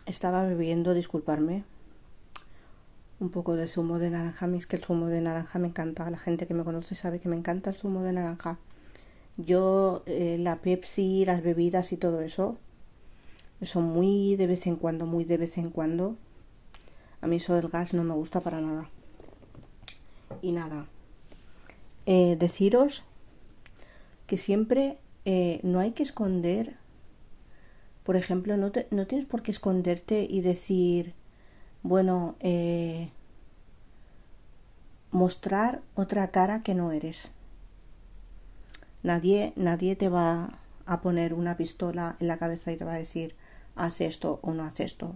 estaba 0.07 0.45
bebiendo, 0.45 0.95
disculparme, 0.95 1.65
un 3.21 3.31
poco 3.31 3.57
de 3.57 3.67
zumo 3.67 3.99
de 3.99 4.11
naranja. 4.11 4.47
A 4.47 4.57
es 4.57 4.67
que 4.67 4.77
el 4.77 4.85
zumo 4.85 5.07
de 5.07 5.21
naranja 5.21 5.59
me 5.59 5.69
encanta. 5.69 6.09
La 6.11 6.19
gente 6.19 6.47
que 6.47 6.55
me 6.55 6.65
conoce 6.65 6.95
sabe 6.95 7.21
que 7.21 7.29
me 7.29 7.37
encanta 7.37 7.71
el 7.71 7.77
zumo 7.77 8.03
de 8.03 8.13
naranja. 8.13 8.59
Yo, 9.37 10.03
eh, 10.07 10.37
la 10.39 10.57
Pepsi, 10.57 11.25
las 11.25 11.43
bebidas 11.43 11.93
y 11.93 11.97
todo 11.97 12.21
eso, 12.21 12.59
son 13.63 13.85
muy 13.85 14.37
de 14.37 14.47
vez 14.47 14.67
en 14.67 14.77
cuando, 14.77 15.07
muy 15.07 15.25
de 15.25 15.37
vez 15.37 15.59
en 15.59 15.71
cuando. 15.71 16.17
A 17.21 17.27
mí 17.27 17.37
eso 17.37 17.55
del 17.55 17.69
gas 17.69 17.95
no 17.95 18.05
me 18.05 18.15
gusta 18.15 18.41
para 18.41 18.61
nada. 18.61 18.89
Y 20.43 20.53
nada, 20.53 20.87
eh, 22.07 22.37
deciros 22.39 23.05
que 24.27 24.39
siempre 24.39 24.99
eh, 25.25 25.61
no 25.63 25.81
hay 25.81 25.93
que 25.93 26.03
esconder 26.03 26.77
por 28.07 28.15
ejemplo, 28.15 28.57
no, 28.57 28.71
no 28.93 29.07
tienes 29.09 29.27
por 29.27 29.43
qué 29.43 29.51
esconderte 29.51 30.25
y 30.31 30.41
decir, 30.41 31.13
bueno, 31.87 32.35
eh, 32.41 33.11
mostrar 35.13 35.83
otra 35.95 36.29
cara 36.33 36.61
que 36.61 36.75
no 36.75 36.91
eres. 36.91 37.31
Nadie, 39.05 39.53
nadie 39.55 39.95
te 39.95 40.09
va 40.09 40.59
a 40.85 41.01
poner 41.01 41.33
una 41.33 41.57
pistola 41.57 42.17
en 42.19 42.27
la 42.27 42.39
cabeza 42.39 42.73
y 42.73 42.77
te 42.77 42.85
va 42.85 42.95
a 42.95 42.99
decir, 42.99 43.37
haz 43.77 44.01
esto 44.01 44.41
o 44.43 44.53
no 44.53 44.65
haz 44.65 44.81
esto. 44.81 45.15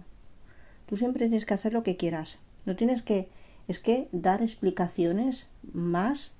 Tú 0.85 0.95
siempre 0.95 1.27
tienes 1.27 1.45
que 1.45 1.53
hacer 1.53 1.73
lo 1.73 1.83
que 1.83 1.97
quieras. 1.97 2.37
No 2.65 2.77
tienes 2.77 3.01
que, 3.01 3.27
es 3.67 3.79
que 3.79 4.07
dar 4.13 4.41
explicaciones 4.41 5.49
más 5.73 6.31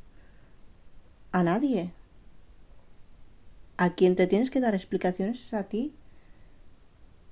a 1.34 1.44
nadie. 1.44 1.92
A 3.76 3.96
quien 3.96 4.16
te 4.16 4.28
tienes 4.28 4.50
que 4.50 4.62
dar 4.62 4.76
explicaciones 4.76 5.42
es 5.42 5.54
a 5.54 5.64
ti 5.64 5.94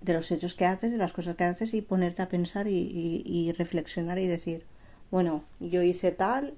de 0.01 0.13
los 0.13 0.31
hechos 0.31 0.55
que 0.55 0.65
haces, 0.65 0.91
de 0.91 0.97
las 0.97 1.13
cosas 1.13 1.35
que 1.35 1.43
haces 1.43 1.73
y 1.73 1.81
ponerte 1.81 2.21
a 2.21 2.29
pensar 2.29 2.67
y, 2.67 3.53
reflexionar 3.57 4.19
y 4.19 4.27
decir, 4.27 4.65
bueno, 5.11 5.43
yo 5.59 5.81
hice 5.81 6.11
tal, 6.11 6.53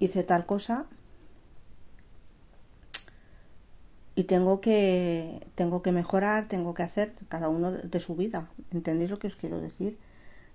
hice 0.00 0.24
tal 0.24 0.46
cosa 0.46 0.86
y 4.16 4.24
tengo 4.24 4.60
que 4.60 5.40
tengo 5.54 5.82
que 5.82 5.92
mejorar, 5.92 6.48
tengo 6.48 6.74
que 6.74 6.82
hacer 6.82 7.12
cada 7.28 7.48
uno 7.48 7.72
de 7.72 8.00
su 8.00 8.16
vida. 8.16 8.48
¿Entendéis 8.72 9.10
lo 9.10 9.18
que 9.18 9.28
os 9.28 9.36
quiero 9.36 9.60
decir? 9.60 9.98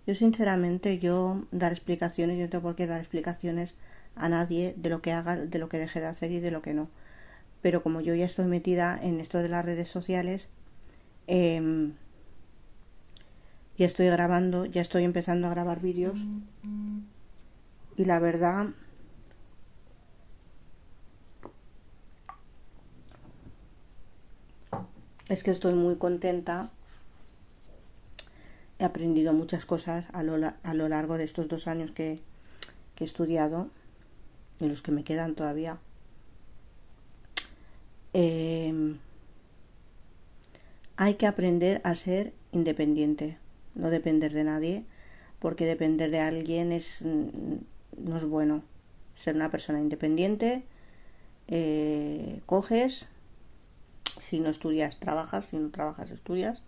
Yo 0.08 0.16
sinceramente 0.16 1.00
yo 1.00 1.46
dar 1.52 1.72
explicaciones, 1.72 2.38
yo 2.38 2.46
no 2.46 2.50
tengo 2.50 2.64
por 2.64 2.76
qué 2.76 2.88
dar 2.88 3.00
explicaciones 3.00 3.76
a 4.16 4.30
nadie 4.30 4.74
de 4.78 4.90
lo 4.90 5.02
que 5.02 5.14
haga, 5.14 5.38
de 5.38 5.60
lo 5.60 5.70
que 5.70 5.78
deje 5.80 6.00
de 6.02 6.08
hacer 6.08 6.32
y 6.32 6.40
de 6.40 6.52
lo 6.52 6.62
que 6.62 6.74
no. 6.74 6.90
Pero 7.62 7.84
como 7.84 8.02
yo 8.02 8.16
ya 8.16 8.26
estoy 8.26 8.46
metida 8.46 9.00
en 9.02 9.20
esto 9.20 9.40
de 9.40 9.50
las 9.50 9.66
redes 9.66 9.90
sociales, 9.90 10.48
Em, 11.32 11.94
ya 13.78 13.86
estoy 13.86 14.08
grabando, 14.08 14.66
ya 14.66 14.82
estoy 14.82 15.04
empezando 15.04 15.46
a 15.46 15.52
grabar 15.52 15.80
vídeos. 15.80 16.20
Y 17.98 18.06
la 18.06 18.18
verdad... 18.18 18.70
Es 25.28 25.44
que 25.44 25.52
estoy 25.52 25.76
muy 25.76 25.98
contenta. 25.98 26.72
He 28.80 28.84
aprendido 28.84 29.32
muchas 29.32 29.68
cosas 29.68 30.06
a 30.14 30.24
lo, 30.24 30.34
a 30.64 30.74
lo 30.74 30.90
largo 30.90 31.20
de 31.20 31.26
estos 31.26 31.48
dos 31.48 31.68
años 31.68 31.92
que, 31.92 32.20
que 32.96 33.04
he 33.04 33.06
estudiado 33.06 33.70
y 34.60 34.68
los 34.68 34.82
que 34.82 34.92
me 34.92 35.04
quedan 35.04 35.36
todavía. 35.36 35.78
Eh, 38.14 38.98
hay 41.02 41.14
que 41.14 41.28
aprender 41.28 41.80
a 41.86 41.96
ser 41.96 42.34
independiente, 42.52 43.38
no 43.74 43.90
depender 43.90 44.34
de 44.34 44.44
nadie, 44.44 44.84
porque 45.40 45.66
depender 45.66 46.12
de 46.12 46.20
alguien 46.20 46.74
es, 46.74 47.02
mm, 47.04 47.56
no 48.06 48.18
es 48.18 48.26
bueno. 48.26 48.64
Ser 49.16 49.38
una 49.38 49.50
persona 49.50 49.80
independiente, 49.80 50.64
eh, 51.48 52.42
coges, 52.46 53.08
si 54.20 54.42
no 54.42 54.50
estudias, 54.50 55.00
trabajas, 55.00 55.46
si 55.46 55.58
no 55.58 55.70
trabajas, 55.70 56.12
estudias, 56.12 56.62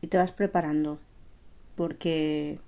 y 0.00 0.06
te 0.06 0.16
vas 0.16 0.32
preparando, 0.32 0.98
porque 1.76 2.58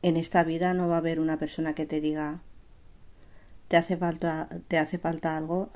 en 0.00 0.16
esta 0.16 0.44
vida 0.44 0.72
no 0.72 0.88
va 0.88 0.94
a 0.94 0.98
haber 0.98 1.20
una 1.20 1.38
persona 1.38 1.74
que 1.74 1.84
te 1.84 2.00
diga, 2.00 2.40
te 3.68 3.76
hace 3.76 3.98
falta, 3.98 4.48
te 4.66 4.78
hace 4.78 4.96
falta 4.96 5.36
algo, 5.36 5.68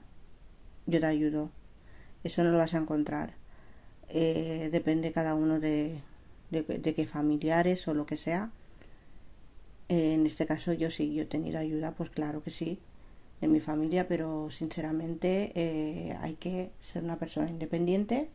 yo 0.87 0.99
te 0.99 1.07
ayudo 1.07 1.51
eso 2.25 2.45
no 2.45 2.51
lo 2.51 2.59
vas 2.59 2.75
a 2.75 2.79
encontrar. 2.79 3.35
Eh, 4.09 4.69
depende 4.71 5.13
cada 5.13 5.35
uno 5.35 5.59
de, 5.59 6.01
de, 6.51 6.95
qué 6.95 7.07
familiares 7.07 7.89
o 7.89 7.95
lo 7.95 8.07
que 8.07 8.17
sea. 8.17 8.51
En 9.89 10.27
este 10.27 10.47
caso 10.47 10.73
yo 10.73 10.91
sí, 10.91 11.15
yo 11.15 11.23
he 11.23 11.27
tenido 11.27 11.59
ayuda, 11.59 11.93
pues 11.93 12.11
claro 12.11 12.43
que 12.43 12.51
sí, 12.51 12.79
de 13.41 13.49
mi 13.49 13.61
familia, 13.61 14.09
pero 14.09 14.51
sinceramente 14.51 15.53
eh, 15.55 16.17
hay 16.21 16.35
que 16.35 16.71
ser 16.81 17.03
una 17.05 17.19
persona 17.19 17.51
independiente 17.51 18.29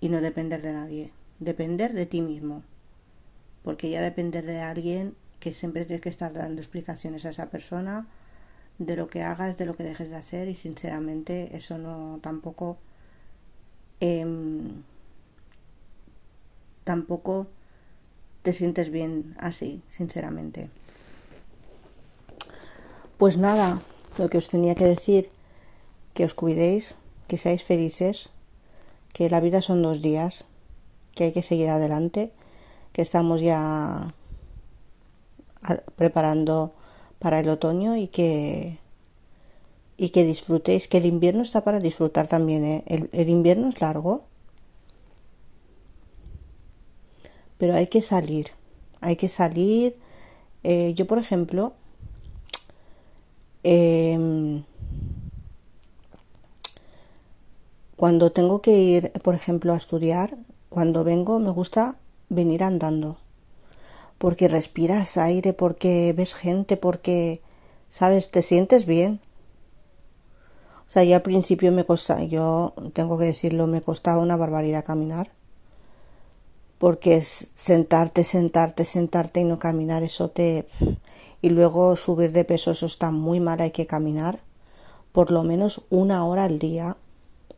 y 0.00 0.08
no 0.08 0.20
depender 0.20 0.62
de 0.62 0.72
nadie, 0.72 1.12
depender 1.38 1.92
de 1.92 2.06
ti 2.06 2.20
mismo, 2.20 2.62
porque 3.62 3.90
ya 3.90 4.02
depender 4.02 4.44
de 4.44 4.60
alguien 4.60 5.14
que 5.38 5.52
siempre 5.52 5.84
tienes 5.84 6.02
que 6.02 6.08
estar 6.08 6.32
dando 6.32 6.60
explicaciones 6.60 7.24
a 7.24 7.30
esa 7.30 7.50
persona 7.50 8.06
de 8.80 8.96
lo 8.96 9.08
que 9.08 9.22
hagas, 9.22 9.58
de 9.58 9.66
lo 9.66 9.76
que 9.76 9.84
dejes 9.84 10.08
de 10.08 10.16
hacer 10.16 10.48
y 10.48 10.54
sinceramente 10.56 11.54
eso 11.54 11.76
no 11.76 12.18
tampoco 12.22 12.78
em, 14.00 14.82
tampoco 16.84 17.46
te 18.42 18.54
sientes 18.54 18.90
bien 18.90 19.36
así, 19.38 19.82
sinceramente. 19.90 20.70
Pues 23.18 23.36
nada, 23.36 23.82
lo 24.16 24.30
que 24.30 24.38
os 24.38 24.48
tenía 24.48 24.74
que 24.74 24.86
decir, 24.86 25.28
que 26.14 26.24
os 26.24 26.34
cuidéis, 26.34 26.96
que 27.28 27.36
seáis 27.36 27.64
felices, 27.64 28.30
que 29.12 29.28
la 29.28 29.40
vida 29.40 29.60
son 29.60 29.82
dos 29.82 30.00
días, 30.00 30.46
que 31.14 31.24
hay 31.24 31.32
que 31.32 31.42
seguir 31.42 31.68
adelante, 31.68 32.32
que 32.94 33.02
estamos 33.02 33.42
ya 33.42 34.14
preparando 35.96 36.72
para 37.20 37.38
el 37.38 37.48
otoño 37.48 37.96
y 37.96 38.08
que 38.08 38.80
y 39.96 40.10
que 40.10 40.24
disfrutéis, 40.24 40.88
que 40.88 40.96
el 40.96 41.04
invierno 41.04 41.42
está 41.42 41.62
para 41.62 41.78
disfrutar 41.78 42.26
también. 42.26 42.64
¿eh? 42.64 42.84
El, 43.12 43.28
invierno 43.28 43.68
es 43.68 43.82
largo, 43.82 44.24
pero 47.58 47.74
hay 47.74 47.86
que 47.88 48.00
salir, 48.00 48.46
hay 49.02 49.16
que 49.16 49.28
salir. 49.28 49.94
Eh, 50.64 50.94
yo, 50.96 51.06
por 51.06 51.18
ejemplo, 51.18 51.74
em, 53.62 54.64
cuando 57.96 58.32
tengo 58.32 58.62
que 58.62 58.72
ir, 58.80 59.12
por 59.22 59.34
ejemplo, 59.34 59.74
a 59.74 59.76
estudiar, 59.76 60.38
cuando 60.70 61.04
vengo 61.04 61.38
me 61.40 61.50
gusta 61.50 61.98
venir 62.30 62.64
andando 62.64 63.19
porque 64.20 64.48
respiras 64.48 65.16
aire, 65.16 65.54
porque 65.54 66.12
ves 66.14 66.34
gente, 66.34 66.76
porque, 66.76 67.40
sabes, 67.88 68.30
te 68.30 68.42
sientes 68.42 68.84
bien. 68.84 69.18
O 70.86 70.90
sea, 70.90 71.04
ya 71.04 71.16
al 71.16 71.22
principio 71.22 71.72
me 71.72 71.86
costaba, 71.86 72.22
yo 72.24 72.74
tengo 72.92 73.16
que 73.16 73.24
decirlo, 73.24 73.66
me 73.66 73.80
costaba 73.80 74.20
una 74.20 74.36
barbaridad 74.36 74.84
caminar. 74.84 75.30
Porque 76.76 77.16
es 77.16 77.50
sentarte, 77.54 78.22
sentarte, 78.22 78.84
sentarte 78.84 79.40
y 79.40 79.44
no 79.44 79.58
caminar, 79.58 80.02
eso 80.02 80.28
te... 80.28 80.66
Y 81.40 81.48
luego 81.48 81.96
subir 81.96 82.32
de 82.32 82.44
peso, 82.44 82.72
eso 82.72 82.84
está 82.84 83.10
muy 83.10 83.40
mal, 83.40 83.62
hay 83.62 83.70
que 83.70 83.86
caminar. 83.86 84.40
Por 85.12 85.30
lo 85.30 85.44
menos 85.44 85.80
una 85.88 86.26
hora 86.26 86.44
al 86.44 86.58
día. 86.58 86.98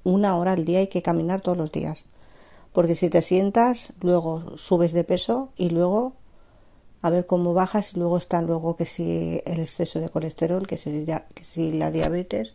Una 0.05 0.37
hora 0.37 0.53
al 0.53 0.65
día 0.65 0.79
hay 0.79 0.87
que 0.87 1.03
caminar 1.03 1.41
todos 1.41 1.59
los 1.59 1.73
días. 1.73 2.05
Porque 2.73 2.95
si 2.95 3.11
te 3.11 3.21
sientas, 3.21 3.95
luego 4.01 4.57
subes 4.57 4.93
de 4.93 5.03
peso 5.03 5.51
y 5.57 5.71
luego 5.71 6.22
a 7.03 7.11
ver 7.11 7.27
cómo 7.27 7.53
bajas 7.53 7.93
y 7.93 7.99
luego 7.99 8.17
están 8.17 8.47
luego 8.47 8.77
que 8.77 8.85
si 8.87 9.43
el 9.45 9.59
exceso 9.59 9.99
de 9.99 10.09
colesterol, 10.09 10.69
que 10.69 10.77
si, 10.77 11.05
que 11.35 11.45
si 11.45 11.73
la 11.73 11.91
diabetes, 11.91 12.55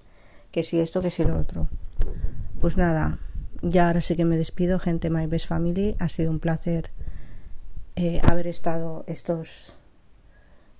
que 0.51 0.63
si 0.63 0.79
esto, 0.79 1.01
que 1.01 1.11
si 1.11 1.25
lo 1.25 1.37
otro. 1.37 1.67
Pues 2.61 2.77
nada, 2.77 3.19
ya 3.61 3.87
ahora 3.87 4.01
sí 4.01 4.15
que 4.15 4.23
me 4.23 4.37
despido, 4.37 4.79
gente 4.79 5.09
My 5.09 5.25
Best 5.25 5.47
Family. 5.47 5.97
Ha 5.99 6.07
sido 6.07 6.31
un 6.31 6.39
placer 6.39 6.91
eh, 7.97 8.21
haber 8.23 8.47
estado 8.47 9.03
estos 9.07 9.75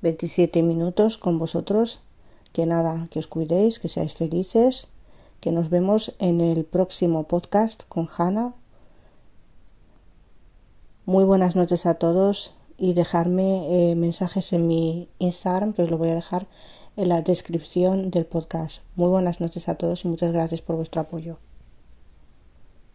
27 0.01 0.63
minutos 0.63 1.17
con 1.17 1.38
vosotros. 1.38 2.01
Que 2.53 2.65
nada, 2.65 3.08
que 3.12 3.19
os 3.19 3.27
cuidéis, 3.27 3.80
que 3.80 3.89
seáis 3.89 4.13
felices, 4.13 4.88
que 5.41 5.51
nos 5.51 5.69
vemos 5.69 6.15
en 6.19 6.39
el 6.39 6.63
próximo 6.63 7.27
podcast 7.27 7.84
con 7.89 8.08
Hannah. 8.08 8.53
Muy 11.06 11.25
buenas 11.25 11.56
noches 11.56 11.86
a 11.86 11.95
todos 11.95 12.56
y 12.77 12.93
dejarme 12.93 13.91
eh, 13.91 13.95
mensajes 13.95 14.53
en 14.53 14.67
mi 14.67 15.09
Instagram, 15.19 15.73
que 15.73 15.83
os 15.83 15.89
lo 15.89 15.97
voy 15.97 16.09
a 16.09 16.15
dejar 16.15 16.47
en 16.95 17.09
la 17.09 17.21
descripción 17.21 18.11
del 18.11 18.25
podcast. 18.25 18.83
Muy 18.95 19.09
buenas 19.09 19.39
noches 19.39 19.69
a 19.69 19.75
todos 19.75 20.05
y 20.05 20.07
muchas 20.07 20.33
gracias 20.33 20.61
por 20.61 20.75
vuestro 20.75 21.01
apoyo. 21.01 21.39